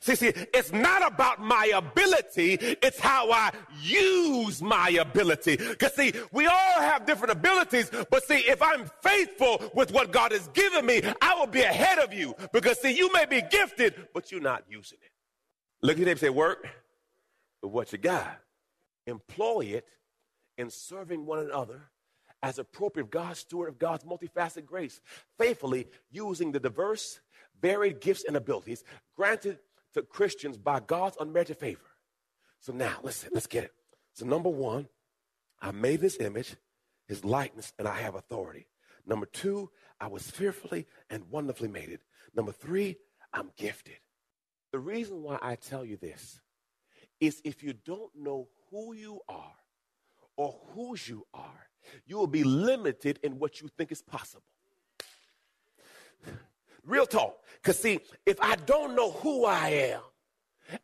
See, 0.00 0.14
see, 0.14 0.32
it's 0.54 0.72
not 0.72 1.06
about 1.06 1.42
my 1.42 1.70
ability, 1.74 2.54
it's 2.54 2.98
how 2.98 3.30
I 3.30 3.50
use 3.82 4.62
my 4.62 4.88
ability. 4.88 5.56
Because, 5.58 5.94
see, 5.94 6.14
we 6.32 6.46
all 6.46 6.80
have 6.80 7.04
different 7.04 7.32
abilities, 7.32 7.90
but 8.10 8.24
see, 8.24 8.38
if 8.38 8.62
I'm 8.62 8.90
faithful 9.02 9.70
with 9.74 9.92
what 9.92 10.12
God 10.12 10.32
has 10.32 10.48
given 10.48 10.86
me, 10.86 11.02
I 11.20 11.34
will 11.34 11.46
be 11.46 11.60
ahead 11.60 11.98
of 11.98 12.14
you. 12.14 12.34
Because, 12.54 12.80
see, 12.80 12.96
you 12.96 13.12
may 13.12 13.26
be 13.26 13.42
gifted, 13.50 14.08
but 14.14 14.32
you're 14.32 14.40
not 14.40 14.64
using 14.66 14.96
it. 15.02 15.10
Look 15.82 16.00
at 16.00 16.08
him 16.08 16.16
say, 16.16 16.30
work 16.30 16.66
with 17.64 17.72
what 17.72 17.92
you 17.92 17.98
got. 17.98 18.40
Employ 19.06 19.60
it 19.66 19.86
in 20.56 20.70
serving 20.70 21.26
one 21.26 21.38
another 21.38 21.90
as 22.42 22.58
appropriate 22.58 23.10
God's 23.10 23.40
steward 23.40 23.70
of 23.70 23.78
God's 23.78 24.04
multifaceted 24.04 24.66
grace, 24.66 25.00
faithfully 25.38 25.88
using 26.10 26.52
the 26.52 26.60
diverse, 26.60 27.20
varied 27.60 28.00
gifts 28.00 28.24
and 28.26 28.36
abilities 28.36 28.84
granted 29.16 29.58
to 29.94 30.02
Christians 30.02 30.58
by 30.58 30.80
God's 30.80 31.16
unmerited 31.18 31.56
favor. 31.56 31.80
So 32.60 32.72
now, 32.72 32.98
listen, 33.02 33.30
let's 33.32 33.46
get 33.46 33.64
it. 33.64 33.72
So, 34.12 34.26
number 34.26 34.48
one, 34.48 34.88
I 35.60 35.70
made 35.70 36.00
this 36.00 36.18
image, 36.20 36.54
his 37.08 37.24
likeness, 37.24 37.72
and 37.78 37.88
I 37.88 37.96
have 38.00 38.14
authority. 38.14 38.66
Number 39.06 39.26
two, 39.26 39.70
I 40.00 40.08
was 40.08 40.30
fearfully 40.30 40.86
and 41.10 41.30
wonderfully 41.30 41.68
made 41.68 41.88
it. 41.88 42.00
Number 42.34 42.52
three, 42.52 42.96
I'm 43.32 43.50
gifted. 43.56 43.96
The 44.72 44.78
reason 44.78 45.22
why 45.22 45.38
I 45.40 45.56
tell 45.56 45.84
you 45.84 45.96
this 45.96 46.40
is 47.20 47.40
if 47.44 47.62
you 47.62 47.72
don't 47.72 48.10
know 48.16 48.48
who 48.70 48.94
you 48.94 49.20
are 49.28 49.54
or 50.36 50.58
whose 50.74 51.08
you 51.08 51.26
are, 51.32 51.68
you 52.06 52.16
will 52.16 52.26
be 52.26 52.44
limited 52.44 53.18
in 53.22 53.38
what 53.38 53.60
you 53.60 53.68
think 53.76 53.92
is 53.92 54.02
possible. 54.02 54.42
Real 56.84 57.06
talk. 57.06 57.38
Because, 57.62 57.78
see, 57.78 58.00
if 58.26 58.38
I 58.40 58.56
don't 58.56 58.94
know 58.94 59.10
who 59.10 59.44
I 59.44 59.68
am 59.68 60.00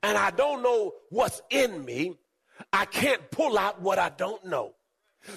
and 0.03 0.17
I 0.17 0.31
don't 0.31 0.63
know 0.63 0.93
what's 1.11 1.43
in 1.51 1.85
me, 1.85 2.19
I 2.73 2.85
can't 2.85 3.31
pull 3.31 3.59
out 3.59 3.81
what 3.81 3.99
I 3.99 4.11
don't 4.11 4.45
know. 4.47 4.75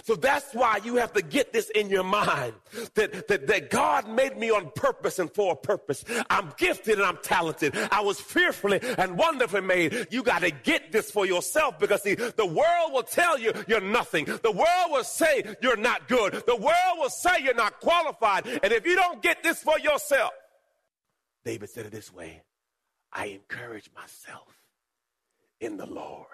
So 0.03 0.15
that's 0.15 0.53
why 0.53 0.79
you 0.83 0.95
have 0.95 1.13
to 1.13 1.21
get 1.21 1.51
this 1.51 1.69
in 1.71 1.89
your 1.89 2.03
mind 2.03 2.53
that, 2.95 3.27
that, 3.27 3.47
that 3.47 3.69
God 3.69 4.07
made 4.07 4.37
me 4.37 4.49
on 4.49 4.71
purpose 4.75 5.19
and 5.19 5.31
for 5.33 5.53
a 5.53 5.55
purpose. 5.55 6.05
I'm 6.29 6.53
gifted 6.57 6.95
and 6.95 7.03
I'm 7.03 7.17
talented. 7.21 7.75
I 7.91 8.01
was 8.01 8.19
fearfully 8.19 8.79
and 8.97 9.17
wonderfully 9.17 9.61
made. 9.61 10.07
You 10.09 10.23
got 10.23 10.41
to 10.41 10.51
get 10.51 10.91
this 10.91 11.11
for 11.11 11.25
yourself 11.25 11.79
because 11.79 12.03
see, 12.03 12.15
the 12.15 12.45
world 12.45 12.93
will 12.93 13.03
tell 13.03 13.37
you 13.37 13.53
you're 13.67 13.81
nothing. 13.81 14.25
The 14.25 14.51
world 14.51 14.91
will 14.91 15.03
say 15.03 15.43
you're 15.61 15.77
not 15.77 16.07
good. 16.07 16.43
The 16.45 16.55
world 16.55 16.97
will 16.97 17.09
say 17.09 17.41
you're 17.41 17.53
not 17.53 17.79
qualified. 17.79 18.47
And 18.47 18.71
if 18.71 18.85
you 18.85 18.95
don't 18.95 19.21
get 19.21 19.43
this 19.43 19.61
for 19.61 19.77
yourself, 19.79 20.31
David 21.45 21.69
said 21.69 21.85
it 21.85 21.91
this 21.91 22.13
way 22.13 22.41
I 23.11 23.25
encourage 23.27 23.89
myself 23.95 24.55
in 25.59 25.77
the 25.77 25.85
Lord. 25.85 26.27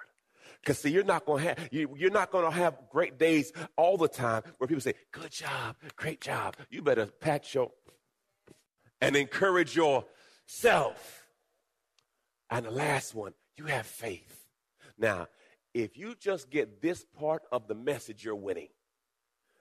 Because 0.60 0.78
see, 0.78 0.90
you're 0.90 1.04
not 1.04 1.24
gonna 1.24 1.42
have 1.42 1.68
you, 1.70 1.94
you're 1.96 2.10
not 2.10 2.30
gonna 2.30 2.50
have 2.50 2.76
great 2.90 3.18
days 3.18 3.52
all 3.76 3.96
the 3.96 4.08
time 4.08 4.42
where 4.58 4.68
people 4.68 4.80
say, 4.80 4.94
"Good 5.10 5.30
job, 5.30 5.76
great 5.96 6.20
job." 6.20 6.56
You 6.68 6.82
better 6.82 7.06
pat 7.06 7.54
your 7.54 7.72
and 9.00 9.16
encourage 9.16 9.74
yourself. 9.74 11.26
And 12.50 12.66
the 12.66 12.70
last 12.70 13.14
one, 13.14 13.32
you 13.56 13.64
have 13.66 13.86
faith. 13.86 14.44
Now, 14.98 15.28
if 15.72 15.96
you 15.96 16.14
just 16.14 16.50
get 16.50 16.82
this 16.82 17.04
part 17.04 17.44
of 17.50 17.68
the 17.68 17.74
message, 17.74 18.24
you're 18.24 18.34
winning. 18.34 18.68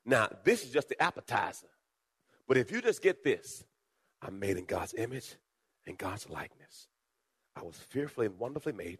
Now, 0.05 0.27
this 0.43 0.63
is 0.65 0.71
just 0.71 0.89
the 0.89 1.01
appetizer. 1.01 1.67
But 2.47 2.57
if 2.57 2.71
you 2.71 2.81
just 2.81 3.01
get 3.01 3.23
this, 3.23 3.63
I'm 4.21 4.39
made 4.39 4.57
in 4.57 4.65
God's 4.65 4.95
image 4.95 5.35
and 5.85 5.97
God's 5.97 6.29
likeness. 6.29 6.87
I 7.55 7.61
was 7.61 7.77
fearfully 7.77 8.25
and 8.25 8.39
wonderfully 8.39 8.73
made. 8.73 8.99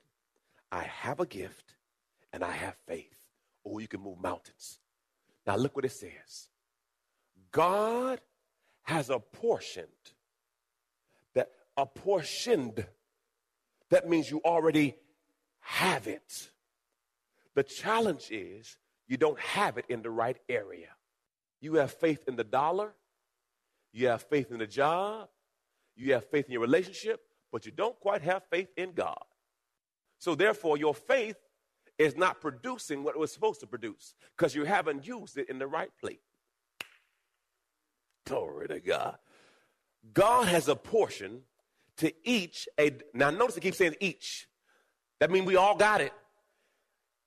I 0.71 0.83
have 0.83 1.19
a 1.19 1.25
gift 1.25 1.75
and 2.33 2.43
I 2.43 2.51
have 2.51 2.75
faith. 2.87 3.15
Oh, 3.65 3.79
you 3.79 3.87
can 3.87 4.01
move 4.01 4.21
mountains. 4.21 4.79
Now, 5.45 5.55
look 5.55 5.75
what 5.75 5.85
it 5.85 5.91
says 5.91 6.47
God 7.51 8.21
has 8.83 9.09
apportioned 9.09 9.87
that 11.35 11.49
apportioned. 11.77 12.85
That 13.89 14.07
means 14.07 14.29
you 14.29 14.41
already 14.45 14.95
have 15.61 16.07
it. 16.07 16.51
The 17.55 17.63
challenge 17.63 18.27
is 18.29 18.77
you 19.07 19.17
don't 19.17 19.39
have 19.39 19.77
it 19.77 19.85
in 19.89 20.01
the 20.01 20.11
right 20.11 20.37
area. 20.47 20.89
You 21.61 21.75
have 21.75 21.91
faith 21.91 22.27
in 22.27 22.35
the 22.35 22.43
dollar, 22.43 22.93
you 23.91 24.07
have 24.07 24.21
faith 24.21 24.51
in 24.51 24.59
the 24.59 24.67
job, 24.67 25.29
you 25.95 26.13
have 26.13 26.25
faith 26.29 26.45
in 26.45 26.53
your 26.53 26.61
relationship, 26.61 27.19
but 27.51 27.65
you 27.65 27.71
don't 27.71 27.99
quite 27.99 28.21
have 28.21 28.43
faith 28.49 28.69
in 28.77 28.93
God. 28.93 29.23
So, 30.19 30.35
therefore, 30.35 30.77
your 30.77 30.93
faith 30.93 31.37
is 31.99 32.15
not 32.15 32.39
producing 32.39 33.03
what 33.03 33.15
it 33.15 33.19
was 33.19 33.31
supposed 33.31 33.59
to 33.59 33.67
produce 33.67 34.15
because 34.35 34.55
you 34.55 34.63
haven't 34.63 35.05
used 35.05 35.37
it 35.37 35.49
in 35.49 35.59
the 35.59 35.67
right 35.67 35.91
place. 35.99 36.17
Glory 38.25 38.69
to 38.69 38.79
God. 38.79 39.17
God 40.13 40.47
has 40.47 40.69
a 40.69 40.75
portion 40.75 41.41
to 41.97 42.13
each 42.23 42.69
a 42.79 42.91
now 43.13 43.29
notice 43.29 43.57
it 43.57 43.61
keeps 43.61 43.77
saying 43.77 43.95
each. 43.99 44.47
That 45.19 45.29
means 45.29 45.45
we 45.45 45.57
all 45.57 45.75
got 45.75 45.99
it. 45.99 46.13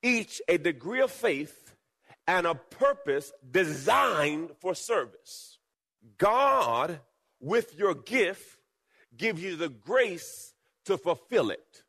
Each 0.01 0.41
a 0.49 0.57
degree 0.57 1.01
of 1.01 1.11
faith 1.11 1.75
and 2.27 2.47
a 2.47 2.55
purpose 2.55 3.31
designed 3.49 4.51
for 4.59 4.73
service. 4.73 5.59
God, 6.17 6.99
with 7.39 7.77
your 7.77 7.93
gift, 7.93 8.57
gives 9.15 9.41
you 9.41 9.55
the 9.55 9.69
grace 9.69 10.53
to 10.85 10.97
fulfill 10.97 11.51
it. 11.51 11.83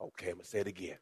Okay, 0.00 0.30
I'm 0.30 0.36
gonna 0.36 0.44
say 0.44 0.60
it 0.60 0.66
again. 0.66 0.96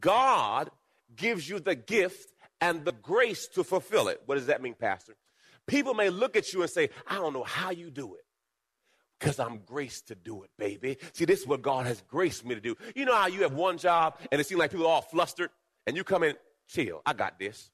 God 0.00 0.70
gives 1.14 1.48
you 1.48 1.60
the 1.60 1.74
gift 1.74 2.32
and 2.60 2.84
the 2.84 2.92
grace 2.92 3.48
to 3.48 3.64
fulfill 3.64 4.08
it. 4.08 4.20
What 4.26 4.36
does 4.36 4.46
that 4.46 4.62
mean, 4.62 4.74
Pastor? 4.74 5.16
People 5.66 5.94
may 5.94 6.10
look 6.10 6.36
at 6.36 6.52
you 6.52 6.62
and 6.62 6.70
say, 6.70 6.90
I 7.06 7.16
don't 7.16 7.32
know 7.32 7.44
how 7.44 7.70
you 7.70 7.90
do 7.90 8.14
it. 8.14 8.22
Because 9.18 9.38
I'm 9.40 9.60
graced 9.64 10.08
to 10.08 10.14
do 10.14 10.42
it, 10.42 10.50
baby. 10.58 10.98
See, 11.14 11.24
this 11.24 11.40
is 11.40 11.46
what 11.46 11.62
God 11.62 11.86
has 11.86 12.02
graced 12.02 12.44
me 12.44 12.54
to 12.54 12.60
do. 12.60 12.76
You 12.94 13.06
know 13.06 13.14
how 13.14 13.28
you 13.28 13.42
have 13.42 13.54
one 13.54 13.78
job 13.78 14.18
and 14.30 14.40
it 14.40 14.46
seems 14.46 14.58
like 14.58 14.70
people 14.70 14.86
are 14.86 14.92
all 14.92 15.02
flustered 15.02 15.50
and 15.86 15.96
you 15.96 16.04
come 16.04 16.22
in, 16.22 16.34
chill, 16.68 17.00
I 17.06 17.14
got 17.14 17.38
this. 17.38 17.70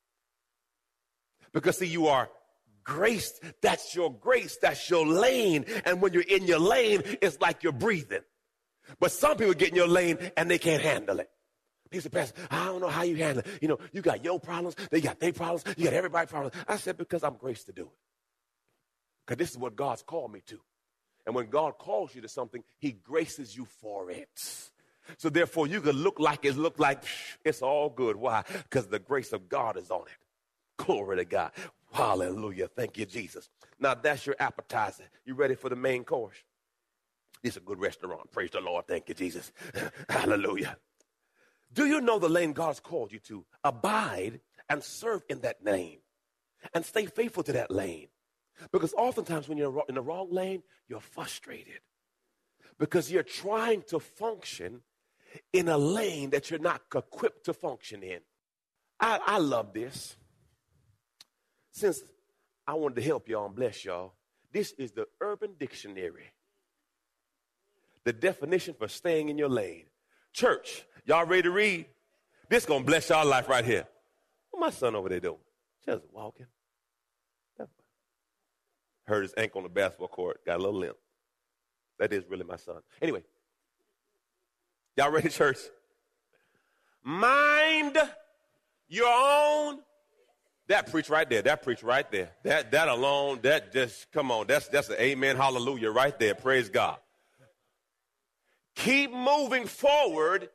Because, 1.53 1.79
see, 1.79 1.87
you 1.87 2.07
are 2.07 2.31
graced. 2.85 3.43
That's 3.61 3.95
your 3.95 4.13
grace. 4.13 4.57
That's 4.61 4.89
your 4.89 5.07
lane. 5.07 5.65
And 5.85 6.01
when 6.01 6.13
you're 6.13 6.23
in 6.23 6.47
your 6.47 6.61
lane, 6.61 7.03
it's 7.21 7.41
like 7.41 7.63
you're 7.63 7.73
breathing. 7.73 8.23
But 9.01 9.13
some 9.13 9.37
people 9.37 9.55
get 9.55 9.71
in 9.71 9.77
your 9.77 9.89
lane 9.89 10.19
and 10.37 10.51
they 10.51 10.59
can't 10.59 10.83
handle 10.83 11.21
it. 11.21 11.31
He 11.93 12.01
said, 12.01 12.13
Pastor, 12.13 12.41
I 12.51 12.67
don't 12.67 12.81
know 12.81 12.89
how 12.89 13.03
you 13.03 13.17
handle 13.17 13.43
it. 13.45 13.63
You 13.63 13.69
know, 13.69 13.79
you 13.93 14.03
got 14.03 14.25
your 14.25 14.41
problems, 14.41 14.77
they 14.91 15.01
got 15.01 15.21
their 15.21 15.33
problems, 15.33 15.65
you 15.77 15.85
got 15.85 15.93
everybody's 15.93 16.31
problems. 16.31 16.55
I 16.67 16.77
said, 16.77 16.97
because 16.97 17.23
I'm 17.23 17.35
graced 17.35 17.67
to 17.67 17.73
do 17.73 17.83
it. 17.83 17.99
Because 19.27 19.39
this 19.39 19.51
is 19.51 19.59
what 19.59 19.77
God's 19.77 20.03
called 20.03 20.33
me 20.33 20.43
to. 20.47 20.61
And 21.27 21.35
when 21.35 21.49
God 21.49 21.79
calls 21.79 22.15
you 22.15 22.21
to 22.23 22.29
something, 22.29 22.65
He 22.79 22.93
graces 22.93 23.57
you 23.57 23.65
for 23.65 24.11
it. 24.11 24.71
So 25.19 25.29
therefore, 25.29 25.67
you 25.67 25.81
can 25.81 25.97
look 25.97 26.19
like 26.19 26.45
it 26.45 26.57
look 26.57 26.79
like 26.79 27.03
it's 27.45 27.63
all 27.63 27.91
good. 27.91 28.17
Why? 28.17 28.45
Because 28.65 28.87
the 28.87 28.99
grace 28.99 29.33
of 29.33 29.49
God 29.49 29.77
is 29.77 29.91
on 29.91 30.03
it. 30.03 30.85
Glory 30.85 31.17
to 31.19 31.25
God. 31.25 31.53
Hallelujah. 31.93 32.69
Thank 32.69 32.99
you, 32.99 33.07
Jesus. 33.07 33.51
Now 33.79 33.95
that's 33.95 34.27
your 34.27 34.37
appetizer. 34.39 35.05
You 35.25 35.35
ready 35.35 35.55
for 35.55 35.69
the 35.69 35.77
main 35.77 36.05
course? 36.05 36.37
Is 37.43 37.57
a 37.57 37.61
good 37.61 37.81
restaurant. 37.81 38.31
Praise 38.31 38.51
the 38.51 38.61
Lord. 38.61 38.87
Thank 38.87 39.09
you, 39.09 39.17
Jesus. 39.17 39.53
Hallelujah. 40.09 40.77
Do 41.73 41.87
you 41.87 42.01
know 42.01 42.19
the 42.19 42.29
lane 42.29 42.53
God's 42.53 42.81
called 42.81 43.13
you 43.13 43.19
to? 43.21 43.45
Abide 43.65 44.41
and 44.69 44.83
serve 44.83 45.23
in 45.29 45.41
that 45.41 45.65
lane 45.65 45.99
and 46.75 46.85
stay 46.85 47.07
faithful 47.07 47.43
to 47.45 47.53
that 47.53 47.71
lane. 47.71 48.09
Because 48.71 48.95
oftentimes 48.95 49.49
when 49.49 49.59
you're 49.59 49.83
in 49.89 49.95
the 49.95 50.03
wrong 50.03 50.29
lane, 50.31 50.63
you're 50.89 51.01
frustrated 51.01 51.81
because 52.79 53.11
you're 53.11 53.23
trying 53.23 53.83
to 53.83 53.99
function 53.99 54.83
in 55.53 55.69
a 55.69 55.79
lane 55.79 56.31
that 56.31 56.51
you're 56.51 56.61
not 56.61 56.83
equipped 56.95 57.45
to 57.47 57.55
function 57.55 58.03
in. 58.03 58.21
I, 59.01 59.21
I 59.25 59.39
love 59.39 59.73
this. 59.73 60.17
Since 61.73 62.03
I 62.67 62.75
wanted 62.75 62.97
to 62.97 63.03
help 63.03 63.29
y'all 63.29 63.47
and 63.47 63.55
bless 63.55 63.85
y'all, 63.85 64.15
this 64.53 64.73
is 64.73 64.93
the 64.93 65.07
Urban 65.21 65.55
Dictionary. 65.59 66.33
The 68.05 68.13
definition 68.13 68.75
for 68.75 68.89
staying 68.89 69.29
in 69.29 69.39
your 69.39 69.49
lane. 69.49 69.85
Church, 70.33 70.85
Y'all 71.05 71.27
ready 71.27 71.43
to 71.43 71.51
read? 71.51 71.87
This 72.49 72.65
gonna 72.65 72.85
bless 72.85 73.09
y'all 73.09 73.27
life 73.27 73.49
right 73.49 73.65
here. 73.65 73.87
What 74.51 74.61
my 74.61 74.71
son 74.71 74.95
over 74.95 75.09
there 75.09 75.21
doing? 75.21 75.39
Just 75.85 76.03
walking. 76.13 76.47
Hurt 79.05 79.23
his 79.23 79.35
ankle 79.37 79.59
on 79.59 79.65
the 79.65 79.69
basketball 79.69 80.09
court. 80.09 80.45
Got 80.47 80.61
a 80.61 80.63
little 80.63 80.79
limp. 80.79 80.97
That 81.99 82.13
is 82.13 82.25
really 82.29 82.45
my 82.45 82.55
son. 82.55 82.77
Anyway, 83.01 83.25
y'all 84.97 85.11
ready, 85.11 85.29
church? 85.29 85.59
Mind 87.03 87.99
your 88.89 89.09
own. 89.09 89.81
That 90.69 90.89
preach 90.89 91.11
right 91.11 91.29
there. 91.29 91.43
That 91.43 91.65
preach 91.65 91.83
right 91.83 92.09
there. 92.13 92.31
That 92.45 92.71
that 92.71 92.87
alone. 92.87 93.41
That 93.43 93.73
just 93.73 94.13
come 94.13 94.31
on. 94.31 94.47
That's 94.47 94.69
that's 94.69 94.89
an 94.89 94.97
amen. 95.01 95.37
Hallelujah. 95.37 95.91
Right 95.91 96.17
there. 96.17 96.37
Praise 96.37 96.69
God. 96.69 96.99
Keep 98.75 99.13
moving 99.13 99.67
forward 99.67 100.49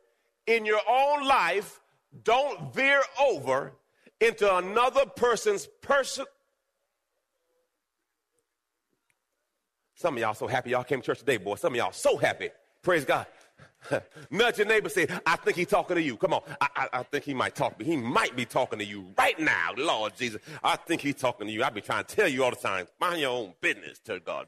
in 0.46 0.64
your 0.64 0.80
own 0.88 1.26
life, 1.26 1.80
don't 2.24 2.74
veer 2.74 3.02
over 3.20 3.74
into 4.20 4.56
another 4.56 5.06
person's 5.06 5.66
person. 5.82 6.24
Some 9.94 10.14
of 10.14 10.20
y'all 10.20 10.34
so 10.34 10.46
happy 10.46 10.70
y'all 10.70 10.84
came 10.84 11.00
to 11.00 11.06
church 11.06 11.20
today, 11.20 11.36
boy. 11.36 11.56
Some 11.56 11.72
of 11.72 11.76
y'all 11.76 11.92
so 11.92 12.16
happy. 12.16 12.50
Praise 12.82 13.04
God. 13.04 13.26
Nudge 14.30 14.58
your 14.58 14.66
neighbor, 14.66 14.88
say, 14.88 15.06
I 15.26 15.36
think 15.36 15.56
he's 15.56 15.68
talking 15.68 15.96
to 15.96 16.02
you. 16.02 16.16
Come 16.16 16.34
on. 16.34 16.42
I, 16.60 16.68
I, 16.74 16.88
I, 16.92 17.02
think 17.04 17.24
he 17.24 17.34
might 17.34 17.54
talk. 17.54 17.80
He 17.80 17.96
might 17.96 18.34
be 18.36 18.44
talking 18.44 18.78
to 18.78 18.84
you 18.84 19.06
right 19.16 19.38
now, 19.38 19.70
Lord 19.76 20.16
Jesus. 20.16 20.40
I 20.62 20.76
think 20.76 21.00
he's 21.00 21.16
talking 21.16 21.46
to 21.46 21.52
you. 21.52 21.62
I 21.62 21.70
be 21.70 21.80
trying 21.80 22.04
to 22.04 22.16
tell 22.16 22.28
you 22.28 22.44
all 22.44 22.50
the 22.50 22.56
time. 22.56 22.86
Mind 23.00 23.20
your 23.20 23.30
own 23.30 23.54
business, 23.60 23.98
to 24.00 24.20
God. 24.20 24.46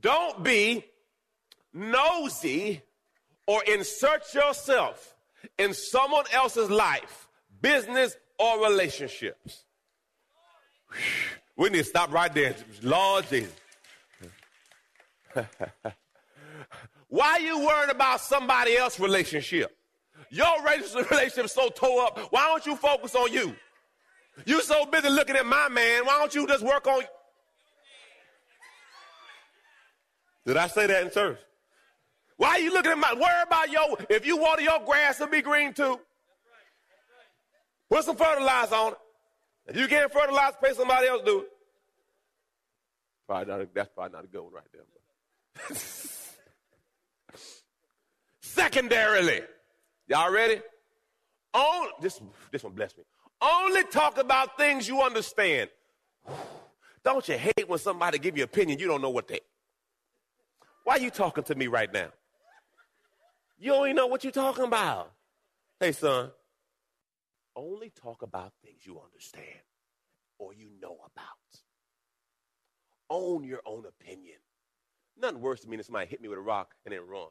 Don't 0.00 0.42
be 0.42 0.84
nosy 1.72 2.82
or 3.46 3.62
insert 3.64 4.32
yourself 4.34 5.14
in 5.58 5.74
someone 5.74 6.24
else's 6.32 6.70
life, 6.70 7.28
business, 7.60 8.16
or 8.38 8.64
relationships. 8.64 9.64
We 11.56 11.70
need 11.70 11.78
to 11.78 11.84
stop 11.84 12.12
right 12.12 12.32
there. 12.32 12.54
Lord 12.82 13.26
Jesus. 13.28 13.52
Why 17.08 17.32
are 17.32 17.40
you 17.40 17.58
worried 17.58 17.90
about 17.90 18.20
somebody 18.20 18.76
else's 18.76 19.00
relationship? 19.00 19.76
Your 20.30 20.62
relationship 21.10 21.44
is 21.44 21.52
so 21.52 21.68
tore 21.68 22.04
up. 22.04 22.18
Why 22.30 22.46
don't 22.46 22.64
you 22.66 22.76
focus 22.76 23.14
on 23.14 23.32
you? 23.32 23.54
You 24.46 24.62
so 24.62 24.86
busy 24.86 25.08
looking 25.08 25.36
at 25.36 25.44
my 25.44 25.68
man. 25.68 26.06
Why 26.06 26.18
don't 26.18 26.34
you 26.34 26.46
just 26.46 26.64
work 26.64 26.86
on? 26.86 27.02
Did 30.46 30.56
I 30.56 30.68
say 30.68 30.86
that 30.86 31.02
in 31.04 31.10
church? 31.10 31.38
Why 32.40 32.52
are 32.52 32.60
you 32.60 32.72
looking 32.72 32.92
at 32.92 32.96
my, 32.96 33.12
worry 33.12 33.42
about 33.42 33.70
your, 33.70 33.98
if 34.08 34.24
you 34.24 34.38
water 34.38 34.62
your 34.62 34.80
grass, 34.86 35.20
it'll 35.20 35.30
be 35.30 35.42
green 35.42 35.74
too. 35.74 36.00
Put 37.90 38.02
some 38.02 38.16
fertilizer 38.16 38.74
on 38.76 38.92
it. 38.92 38.98
If 39.66 39.76
you 39.76 39.86
can't 39.86 40.10
fertilize, 40.10 40.54
pay 40.62 40.72
somebody 40.72 41.06
else 41.06 41.20
to 41.20 41.26
do 41.26 41.40
it. 41.40 41.48
Probably 43.26 43.52
not 43.52 43.60
a, 43.60 43.68
that's 43.74 43.90
probably 43.94 44.12
not 44.16 44.24
a 44.24 44.26
good 44.26 44.40
one 44.40 44.54
right 44.54 44.64
there. 44.72 45.76
Secondarily, 48.40 49.42
y'all 50.08 50.32
ready? 50.32 50.62
On, 51.52 51.88
this, 52.00 52.22
this 52.50 52.64
one 52.64 52.72
bless 52.72 52.96
me. 52.96 53.04
Only 53.42 53.84
talk 53.84 54.16
about 54.16 54.56
things 54.56 54.88
you 54.88 55.02
understand. 55.02 55.68
Don't 57.04 57.28
you 57.28 57.36
hate 57.36 57.68
when 57.68 57.78
somebody 57.78 58.18
give 58.18 58.38
you 58.38 58.44
opinion 58.44 58.78
you 58.78 58.86
don't 58.86 59.02
know 59.02 59.10
what 59.10 59.28
they. 59.28 59.40
Why 60.84 60.96
are 60.96 61.00
you 61.00 61.10
talking 61.10 61.44
to 61.44 61.54
me 61.54 61.66
right 61.66 61.90
now? 61.92 62.08
You 63.60 63.72
don't 63.72 63.86
even 63.86 63.96
know 63.96 64.06
what 64.06 64.24
you're 64.24 64.32
talking 64.32 64.64
about. 64.64 65.12
Hey, 65.78 65.92
son, 65.92 66.30
only 67.54 67.90
talk 67.90 68.22
about 68.22 68.52
things 68.64 68.86
you 68.86 68.98
understand 68.98 69.44
or 70.38 70.54
you 70.54 70.68
know 70.80 70.96
about. 71.04 71.26
Own 73.10 73.44
your 73.44 73.60
own 73.66 73.84
opinion. 73.86 74.38
Nothing 75.20 75.42
worse 75.42 75.60
than 75.60 75.70
me 75.70 75.76
than 75.76 75.84
somebody 75.84 76.06
hit 76.06 76.22
me 76.22 76.28
with 76.28 76.38
a 76.38 76.42
rock 76.42 76.74
and 76.86 76.94
then 76.94 77.06
run. 77.06 77.28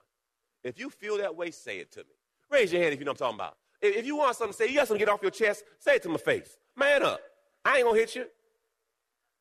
If 0.64 0.78
you 0.80 0.92
feel 0.92 1.18
that 1.18 1.36
way, 1.36 1.50
say 1.50 1.80
it 1.80 1.92
to 1.94 2.02
me. 2.02 2.16
Raise 2.52 2.72
your 2.72 2.82
hand 2.82 2.94
if 2.94 3.00
you 3.00 3.06
know 3.06 3.12
what 3.12 3.22
I'm 3.22 3.38
talking 3.38 3.40
about. 3.40 3.58
If, 3.82 4.06
you 4.06 4.18
want 4.18 4.36
something 4.36 4.54
say, 4.54 4.68
you 4.68 4.76
got 4.76 4.88
something 4.88 5.00
to 5.00 5.06
get 5.06 5.12
off 5.12 5.22
your 5.24 5.32
chest, 5.32 5.64
say 5.80 5.96
it 5.96 6.04
to 6.04 6.10
my 6.10 6.18
face. 6.18 6.58
Man 6.76 7.02
up. 7.02 7.22
I 7.66 7.78
ain't 7.78 7.88
gonna 7.88 7.98
hit 7.98 8.16
you. 8.16 8.26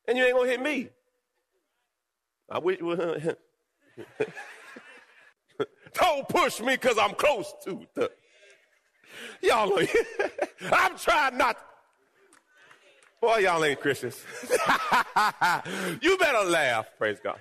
And 0.06 0.16
you 0.16 0.24
ain't 0.24 0.34
gonna 0.34 0.48
hit 0.48 0.62
me. 0.62 0.88
I 2.48 2.58
wish 2.60 2.78
Don't 5.94 6.28
push 6.28 6.60
me 6.60 6.74
because 6.74 6.98
I'm 6.98 7.14
close 7.14 7.52
to 7.64 7.86
the. 7.94 8.10
Y'all, 9.42 9.78
I'm 10.72 10.96
trying 10.96 11.36
not. 11.36 11.56
Boy, 13.20 13.38
y'all 13.38 13.64
ain't 13.64 13.80
Christians. 13.80 14.24
you 16.00 16.16
better 16.18 16.48
laugh. 16.48 16.86
Praise 16.96 17.18
God. 17.22 17.40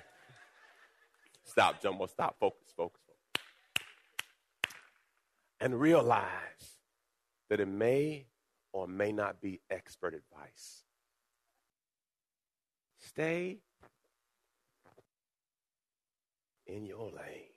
Stop, 1.44 1.82
Jomo. 1.82 2.08
Stop. 2.08 2.36
Focus, 2.40 2.72
focus, 2.76 3.00
focus. 3.06 3.44
And 5.60 5.78
realize 5.80 6.26
that 7.48 7.60
it 7.60 7.68
may 7.68 8.26
or 8.72 8.86
may 8.86 9.12
not 9.12 9.40
be 9.40 9.60
expert 9.70 10.14
advice. 10.14 10.84
Stay 12.98 13.58
in 16.66 16.84
your 16.86 17.06
lane. 17.06 17.47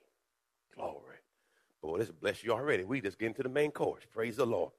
Glory. 0.82 1.18
Boy, 1.80 1.98
this 1.98 2.10
bless 2.10 2.42
you 2.42 2.52
already. 2.52 2.82
We 2.82 3.00
just 3.00 3.18
get 3.18 3.26
into 3.26 3.44
the 3.44 3.48
main 3.48 3.70
course. 3.70 4.02
Praise 4.12 4.36
the 4.36 4.46
Lord. 4.46 4.72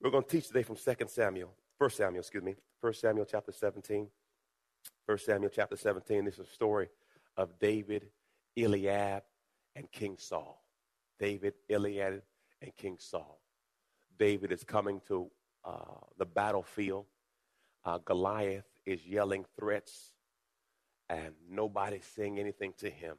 We're 0.00 0.10
going 0.10 0.24
to 0.24 0.28
teach 0.28 0.48
today 0.48 0.64
from 0.64 0.76
2 0.76 1.06
Samuel, 1.06 1.54
1 1.78 1.90
Samuel, 1.90 2.20
excuse 2.20 2.42
me, 2.42 2.56
1 2.80 2.94
Samuel 2.94 3.24
chapter 3.24 3.52
17. 3.52 4.08
1 5.06 5.18
Samuel 5.18 5.50
chapter 5.54 5.76
17. 5.76 6.24
This 6.24 6.34
is 6.34 6.40
a 6.40 6.52
story 6.52 6.88
of 7.36 7.58
David, 7.60 8.08
Eliab, 8.58 9.22
and 9.76 9.90
King 9.92 10.16
Saul. 10.18 10.64
David, 11.20 11.54
Eliab, 11.70 12.22
and 12.60 12.74
King 12.76 12.96
Saul. 12.98 13.40
David 14.18 14.50
is 14.50 14.64
coming 14.64 15.00
to 15.06 15.30
uh, 15.64 16.00
the 16.18 16.26
battlefield. 16.26 17.06
Uh, 17.84 17.98
Goliath 17.98 18.66
is 18.84 19.06
yelling 19.06 19.44
threats, 19.58 20.12
and 21.08 21.34
nobody's 21.48 22.04
saying 22.04 22.38
anything 22.38 22.74
to 22.78 22.90
him. 22.90 23.16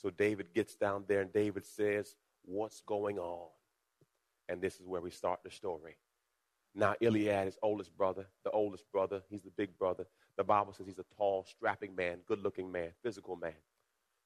So 0.00 0.08
David 0.10 0.54
gets 0.54 0.74
down 0.76 1.04
there, 1.08 1.20
and 1.20 1.32
David 1.32 1.66
says, 1.66 2.14
What's 2.44 2.80
going 2.80 3.18
on? 3.18 3.48
And 4.48 4.60
this 4.60 4.80
is 4.80 4.86
where 4.86 5.02
we 5.02 5.10
start 5.10 5.40
the 5.44 5.50
story. 5.50 5.96
Now, 6.74 6.94
Eliab, 7.02 7.46
his 7.46 7.58
oldest 7.62 7.96
brother, 7.96 8.26
the 8.44 8.50
oldest 8.50 8.90
brother, 8.90 9.22
he's 9.28 9.42
the 9.42 9.50
big 9.50 9.78
brother. 9.78 10.06
The 10.36 10.44
Bible 10.44 10.72
says 10.72 10.86
he's 10.86 10.98
a 10.98 11.04
tall, 11.16 11.44
strapping 11.44 11.94
man, 11.94 12.18
good 12.26 12.42
looking 12.42 12.72
man, 12.72 12.90
physical 13.02 13.36
man. 13.36 13.52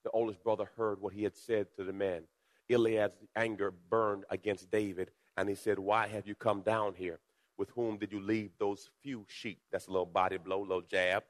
The 0.03 0.11
oldest 0.11 0.43
brother 0.43 0.69
heard 0.77 1.01
what 1.01 1.13
he 1.13 1.23
had 1.23 1.35
said 1.35 1.67
to 1.75 1.83
the 1.83 1.93
men. 1.93 2.23
Eliab's 2.69 3.17
anger 3.35 3.73
burned 3.89 4.23
against 4.29 4.71
David, 4.71 5.11
and 5.35 5.49
he 5.49 5.55
said, 5.55 5.77
Why 5.77 6.07
have 6.07 6.25
you 6.25 6.35
come 6.35 6.61
down 6.61 6.93
here? 6.93 7.19
With 7.57 7.69
whom 7.71 7.97
did 7.97 8.11
you 8.11 8.21
leave 8.21 8.51
those 8.59 8.89
few 9.01 9.25
sheep? 9.27 9.59
That's 9.71 9.87
a 9.87 9.91
little 9.91 10.05
body 10.05 10.37
blow, 10.37 10.61
little 10.61 10.81
jab 10.81 11.23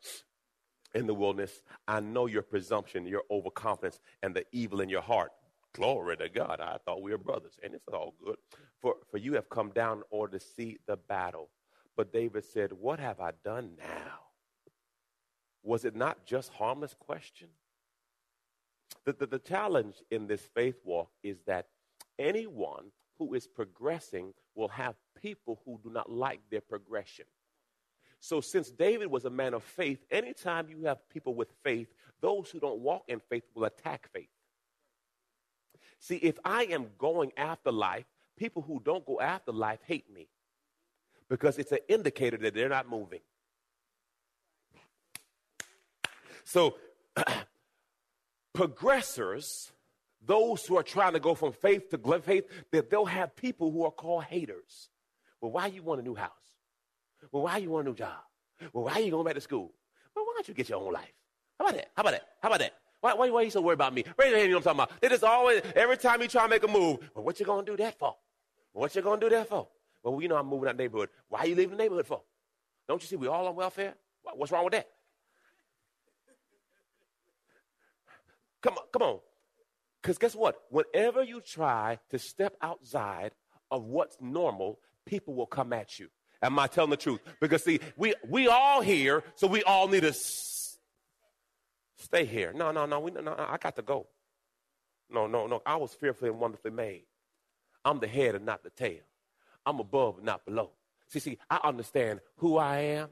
in 0.96 1.06
the 1.06 1.14
wilderness. 1.14 1.62
I 1.88 2.00
know 2.00 2.26
your 2.26 2.42
presumption, 2.42 3.06
your 3.06 3.24
overconfidence, 3.30 4.00
and 4.24 4.34
the 4.34 4.46
evil 4.52 4.82
in 4.82 4.90
your 4.90 5.02
heart. 5.02 5.32
Glory 5.74 6.16
to 6.18 6.30
God. 6.30 6.62
I 6.62 6.78
thought 6.86 7.02
we 7.02 7.12
were 7.12 7.18
brothers, 7.18 7.60
and 7.62 7.76
it's 7.76 7.88
all 7.90 8.16
good. 8.24 8.38
For, 8.82 8.96
for 9.12 9.18
you 9.18 9.34
have 9.34 9.50
come 9.50 9.72
down 9.72 9.98
in 9.98 10.04
order 10.10 10.40
to 10.40 10.44
see 10.44 10.78
the 10.88 10.96
battle. 10.96 11.50
But 11.98 12.14
David 12.14 12.46
said, 12.46 12.72
What 12.72 13.00
have 13.00 13.20
I 13.20 13.32
done 13.44 13.72
now? 13.78 14.20
Was 15.64 15.84
it 15.84 15.96
not 15.96 16.26
just 16.26 16.52
harmless 16.54 16.96
question? 16.98 17.50
The, 19.06 19.14
the, 19.14 19.26
the 19.28 19.40
challenge 19.40 19.96
in 20.12 20.28
this 20.28 20.42
faith 20.56 20.80
walk 20.84 21.10
is 21.24 21.38
that 21.46 21.68
anyone 22.18 22.86
who 23.18 23.34
is 23.34 23.48
progressing 23.48 24.34
will 24.56 24.68
have 24.70 24.96
people 25.22 25.60
who 25.66 25.80
do 25.84 25.90
not 25.90 26.12
like 26.12 26.40
their 26.50 26.62
progression. 26.62 27.26
So, 28.26 28.42
since 28.42 28.72
David 28.72 29.12
was 29.12 29.26
a 29.26 29.30
man 29.30 29.54
of 29.54 29.62
faith, 29.62 30.04
anytime 30.10 30.68
you 30.68 30.86
have 30.86 31.08
people 31.10 31.36
with 31.36 31.50
faith, 31.64 31.94
those 32.22 32.50
who 32.50 32.60
don't 32.60 32.80
walk 32.80 33.04
in 33.08 33.20
faith 33.20 33.44
will 33.54 33.66
attack 33.66 34.10
faith. 34.12 34.32
See, 36.00 36.16
if 36.16 36.40
I 36.44 36.64
am 36.64 36.88
going 36.98 37.34
after 37.38 37.72
life, 37.72 38.06
people 38.36 38.64
who 38.64 38.82
don't 38.84 39.06
go 39.06 39.22
after 39.22 39.52
life 39.52 39.78
hate 39.86 40.12
me 40.12 40.28
because 41.30 41.60
it's 41.60 41.72
an 41.72 41.78
indicator 41.88 42.38
that 42.38 42.56
they're 42.56 42.68
not 42.68 42.90
moving. 42.90 43.20
So, 46.46 46.78
progressors, 48.58 49.70
those 50.26 50.66
who 50.66 50.78
are 50.78 50.84
trying 50.84 51.14
to 51.14 51.20
go 51.20 51.36
from 51.36 51.54
faith 51.54 51.92
to 51.92 52.22
faith, 52.22 52.46
that 52.72 52.90
they'll 52.90 53.06
have 53.06 53.36
people 53.36 53.72
who 53.72 53.86
are 53.86 53.92
called 53.92 54.24
haters. 54.24 54.90
Well, 55.42 55.52
why 55.52 55.68
you 55.68 55.84
want 55.84 56.02
a 56.02 56.04
new 56.04 56.16
house? 56.16 56.55
Well, 57.32 57.44
why 57.44 57.58
you 57.58 57.70
want 57.70 57.88
a 57.88 57.90
new 57.90 57.96
job? 57.96 58.18
Well, 58.74 58.86
why 58.86 59.00
you 59.00 59.12
going 59.12 59.26
back 59.26 59.36
to 59.36 59.42
school? 59.42 59.74
Well, 60.16 60.26
why 60.26 60.34
don't 60.36 60.48
you 60.48 60.54
get 60.54 60.70
your 60.70 60.80
own 60.82 60.94
life? 60.94 61.14
How 61.60 61.66
about 61.66 61.76
that? 61.76 61.92
How 61.96 62.02
about 62.02 62.12
that? 62.12 62.28
How 62.42 62.50
about 62.50 62.60
that? 62.60 62.74
Why, 63.02 63.14
why, 63.14 63.30
why 63.30 63.42
are 63.42 63.44
you 63.44 63.50
so 63.52 63.62
worried 63.62 63.76
about 63.76 63.94
me? 63.94 64.04
Raise 64.18 64.30
your 64.30 64.40
hand, 64.40 64.50
you 64.50 64.56
know 64.56 64.58
what 64.60 64.68
I'm 64.68 64.78
talking 64.78 64.94
about. 64.94 65.02
They 65.02 65.10
just 65.10 65.24
always, 65.24 65.62
every 65.76 65.98
time 65.98 66.22
you 66.22 66.28
try 66.28 66.44
to 66.44 66.50
make 66.50 66.64
a 66.64 66.68
move, 66.68 67.00
well, 67.14 67.24
what 67.24 67.40
you 67.40 67.46
going 67.46 67.66
to 67.66 67.72
do 67.72 67.78
that 67.84 68.00
for? 68.00 68.16
What 68.74 68.96
you 68.96 69.02
going 69.02 69.20
to 69.20 69.30
do 69.30 69.36
that 69.36 69.48
for? 69.48 69.68
Well, 70.04 70.22
you 70.22 70.28
know 70.28 70.38
I'm 70.38 70.48
moving 70.48 70.70
out 70.70 70.78
the 70.78 70.84
neighborhood. 70.84 71.10
Why 71.30 71.40
are 71.42 71.48
you 71.48 71.56
leaving 71.56 71.78
the 71.78 71.84
neighborhood 71.84 72.08
for? 72.08 72.22
Don't 72.88 73.02
you 73.02 73.08
see 73.08 73.16
we 73.16 73.28
all 73.28 73.48
on 73.48 73.56
welfare? 73.56 73.96
What's 74.36 74.52
wrong 74.52 74.64
with 74.66 74.74
that? 74.74 74.88
Come 78.62 78.74
on, 78.74 78.84
come 78.92 79.02
on. 79.04 79.20
Because 80.02 80.18
guess 80.18 80.36
what? 80.36 80.62
Whenever 80.70 81.24
you 81.24 81.42
try 81.42 82.00
to 82.10 82.20
step 82.20 82.56
outside 82.62 83.32
of 83.72 83.86
what's 83.86 84.18
normal, 84.20 84.80
people 85.06 85.36
will 85.36 85.46
come 85.46 85.74
at 85.74 86.00
you. 86.00 86.10
Am 86.46 86.60
I 86.60 86.68
telling 86.68 86.92
the 86.92 86.98
truth? 86.98 87.22
Because 87.40 87.64
see, 87.64 87.80
we 87.98 88.14
we 88.28 88.48
all 88.48 88.82
here, 88.82 89.24
so 89.36 89.48
we 89.48 89.64
all 89.64 89.88
need 89.88 90.02
to 90.02 90.10
s- 90.10 90.78
stay 91.98 92.26
here. 92.26 92.54
No, 92.54 92.72
no, 92.72 92.86
no, 92.86 93.00
we, 93.00 93.12
no, 93.12 93.36
I 93.38 93.58
got 93.58 93.76
to 93.78 93.82
go. 93.82 94.08
No, 95.10 95.28
no, 95.28 95.48
no. 95.48 95.62
I 95.66 95.76
was 95.76 95.94
fearfully 95.94 96.30
and 96.30 96.40
wonderfully 96.40 96.72
made. 96.72 97.06
I'm 97.84 98.00
the 98.00 98.08
head 98.08 98.36
and 98.36 98.46
not 98.46 98.64
the 98.64 98.70
tail. 98.70 99.02
I'm 99.66 99.80
above 99.80 100.18
and 100.18 100.26
not 100.26 100.46
below. 100.46 100.72
See, 101.08 101.20
see, 101.20 101.38
I 101.50 101.60
understand 101.64 102.20
who 102.38 102.58
I 102.58 102.78
am 102.80 103.10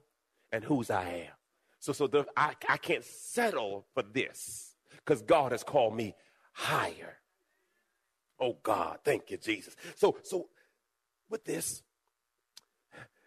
and 0.52 0.64
whose 0.64 0.90
I 0.90 1.04
am. 1.10 1.34
So, 1.80 1.94
so 1.94 2.08
I, 2.38 2.54
I 2.70 2.78
can't 2.78 3.04
settle 3.04 3.86
for 3.94 4.04
this 4.04 4.74
because 4.98 5.22
God 5.22 5.52
has 5.52 5.64
called 5.64 5.96
me 5.96 6.16
higher. 6.54 7.18
Oh 8.40 8.58
God, 8.64 9.00
thank 9.04 9.32
you, 9.32 9.38
Jesus. 9.38 9.76
So, 9.96 10.18
so 10.24 10.48
with 11.30 11.44
this, 11.46 11.84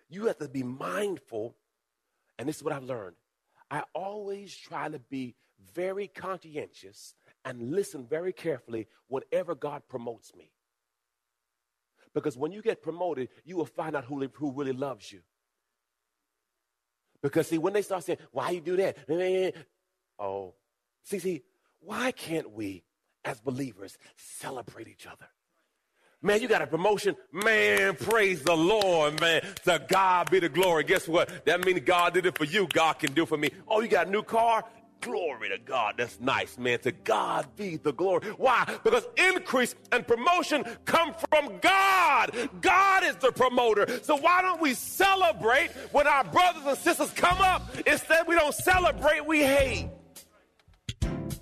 you 0.09 0.27
have 0.27 0.39
to 0.39 0.49
be 0.49 0.63
mindful, 0.63 1.57
and 2.39 2.49
this 2.49 2.57
is 2.57 2.63
what 2.63 2.73
I've 2.73 2.85
learned. 2.85 3.17
I 3.71 3.83
always 3.95 4.55
try 4.55 4.89
to 4.89 4.99
be 4.99 5.35
very 5.75 6.09
conscientious 6.09 7.15
and 7.45 7.73
listen 7.73 8.07
very 8.07 8.33
carefully 8.33 8.87
whenever 9.09 9.55
God 9.55 9.83
promotes 9.89 10.35
me. 10.35 10.53
Because 12.15 12.37
when 12.37 12.53
you 12.53 12.63
get 12.63 12.83
promoted, 12.83 13.29
you 13.45 13.57
will 13.57 13.67
find 13.67 13.97
out 13.97 14.05
who, 14.05 14.27
who 14.35 14.53
really 14.53 14.73
loves 14.73 15.13
you. 15.13 15.21
Because 17.23 17.49
see, 17.49 17.59
when 17.59 17.73
they 17.73 17.83
start 17.83 18.05
saying, 18.05 18.19
why 18.31 18.51
you 18.51 18.61
do 18.61 18.77
that? 18.77 18.97
Oh, 20.19 20.55
see, 21.03 21.19
see, 21.19 21.43
why 21.81 22.13
can't 22.13 22.51
we, 22.53 22.85
as 23.25 23.41
believers, 23.41 23.99
celebrate 24.17 24.89
each 24.89 25.07
other? 25.07 25.27
Man, 26.23 26.41
you 26.41 26.49
got 26.49 26.63
a 26.63 26.67
promotion. 26.67 27.15
Man, 27.31 27.95
praise 27.95 28.43
the 28.43 28.57
Lord, 28.57 29.21
man. 29.21 29.43
To 29.65 29.85
God 29.87 30.31
be 30.31 30.41
the 30.41 30.49
glory. 30.49 30.83
Guess 30.85 31.07
what? 31.07 31.45
That 31.45 31.65
means 31.65 31.81
God 31.81 32.15
did 32.15 32.27
it 32.27 32.37
for 32.39 32.45
you. 32.45 32.67
God 32.73 32.95
can 32.95 33.13
do 33.13 33.27
for 33.27 33.37
me. 33.37 33.51
Oh, 33.69 33.81
you 33.81 33.89
got 33.89 34.07
a 34.07 34.11
new 34.11 34.23
car? 34.23 34.65
Glory 35.03 35.51
to 35.51 35.59
God. 35.59 35.97
That's 35.99 36.19
nice, 36.19 36.57
man. 36.57 36.79
To 36.81 36.91
God 36.91 37.47
be 37.55 37.77
the 37.77 37.93
glory. 37.93 38.29
Why? 38.31 38.65
Because 38.83 39.07
increase 39.17 39.75
and 39.93 40.07
promotion 40.07 40.65
come 40.87 41.15
from 41.31 41.59
God. 41.61 42.35
God 42.63 43.05
is 43.05 43.17
the 43.17 43.31
promoter. 43.31 43.87
So 44.03 44.17
why 44.17 44.41
don't 44.41 44.61
we 44.61 44.73
celebrate 44.73 45.71
when 45.93 46.07
our 46.07 46.25
brothers 46.25 46.63
and 46.67 46.79
sisters 46.79 47.11
come 47.11 47.39
up? 47.41 47.77
Instead, 47.87 48.27
we 48.27 48.35
don't 48.37 48.55
celebrate, 48.55 49.27
we 49.27 49.43
hate. 49.43 49.91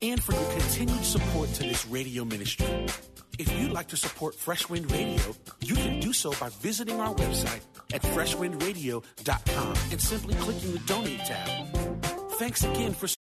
and 0.00 0.22
for 0.22 0.32
your 0.32 0.50
continued 0.52 1.04
support 1.04 1.52
to 1.54 1.64
this 1.64 1.86
radio 1.86 2.24
ministry. 2.24 2.86
If 3.38 3.52
you'd 3.58 3.72
like 3.72 3.88
to 3.88 3.96
support 3.96 4.34
Fresh 4.34 4.68
Wind 4.68 4.90
Radio, 4.90 5.20
you 5.60 5.74
can 5.74 6.00
do 6.00 6.12
so 6.12 6.32
by 6.40 6.48
visiting 6.60 7.00
our 7.00 7.14
website 7.14 7.62
at 7.92 8.02
freshwindradio.com 8.02 9.76
and 9.90 10.00
simply 10.00 10.34
clicking 10.34 10.72
the 10.72 10.78
donate 10.80 11.20
tab. 11.20 11.76
Thanks 12.32 12.62
again 12.62 12.94
for 12.94 13.08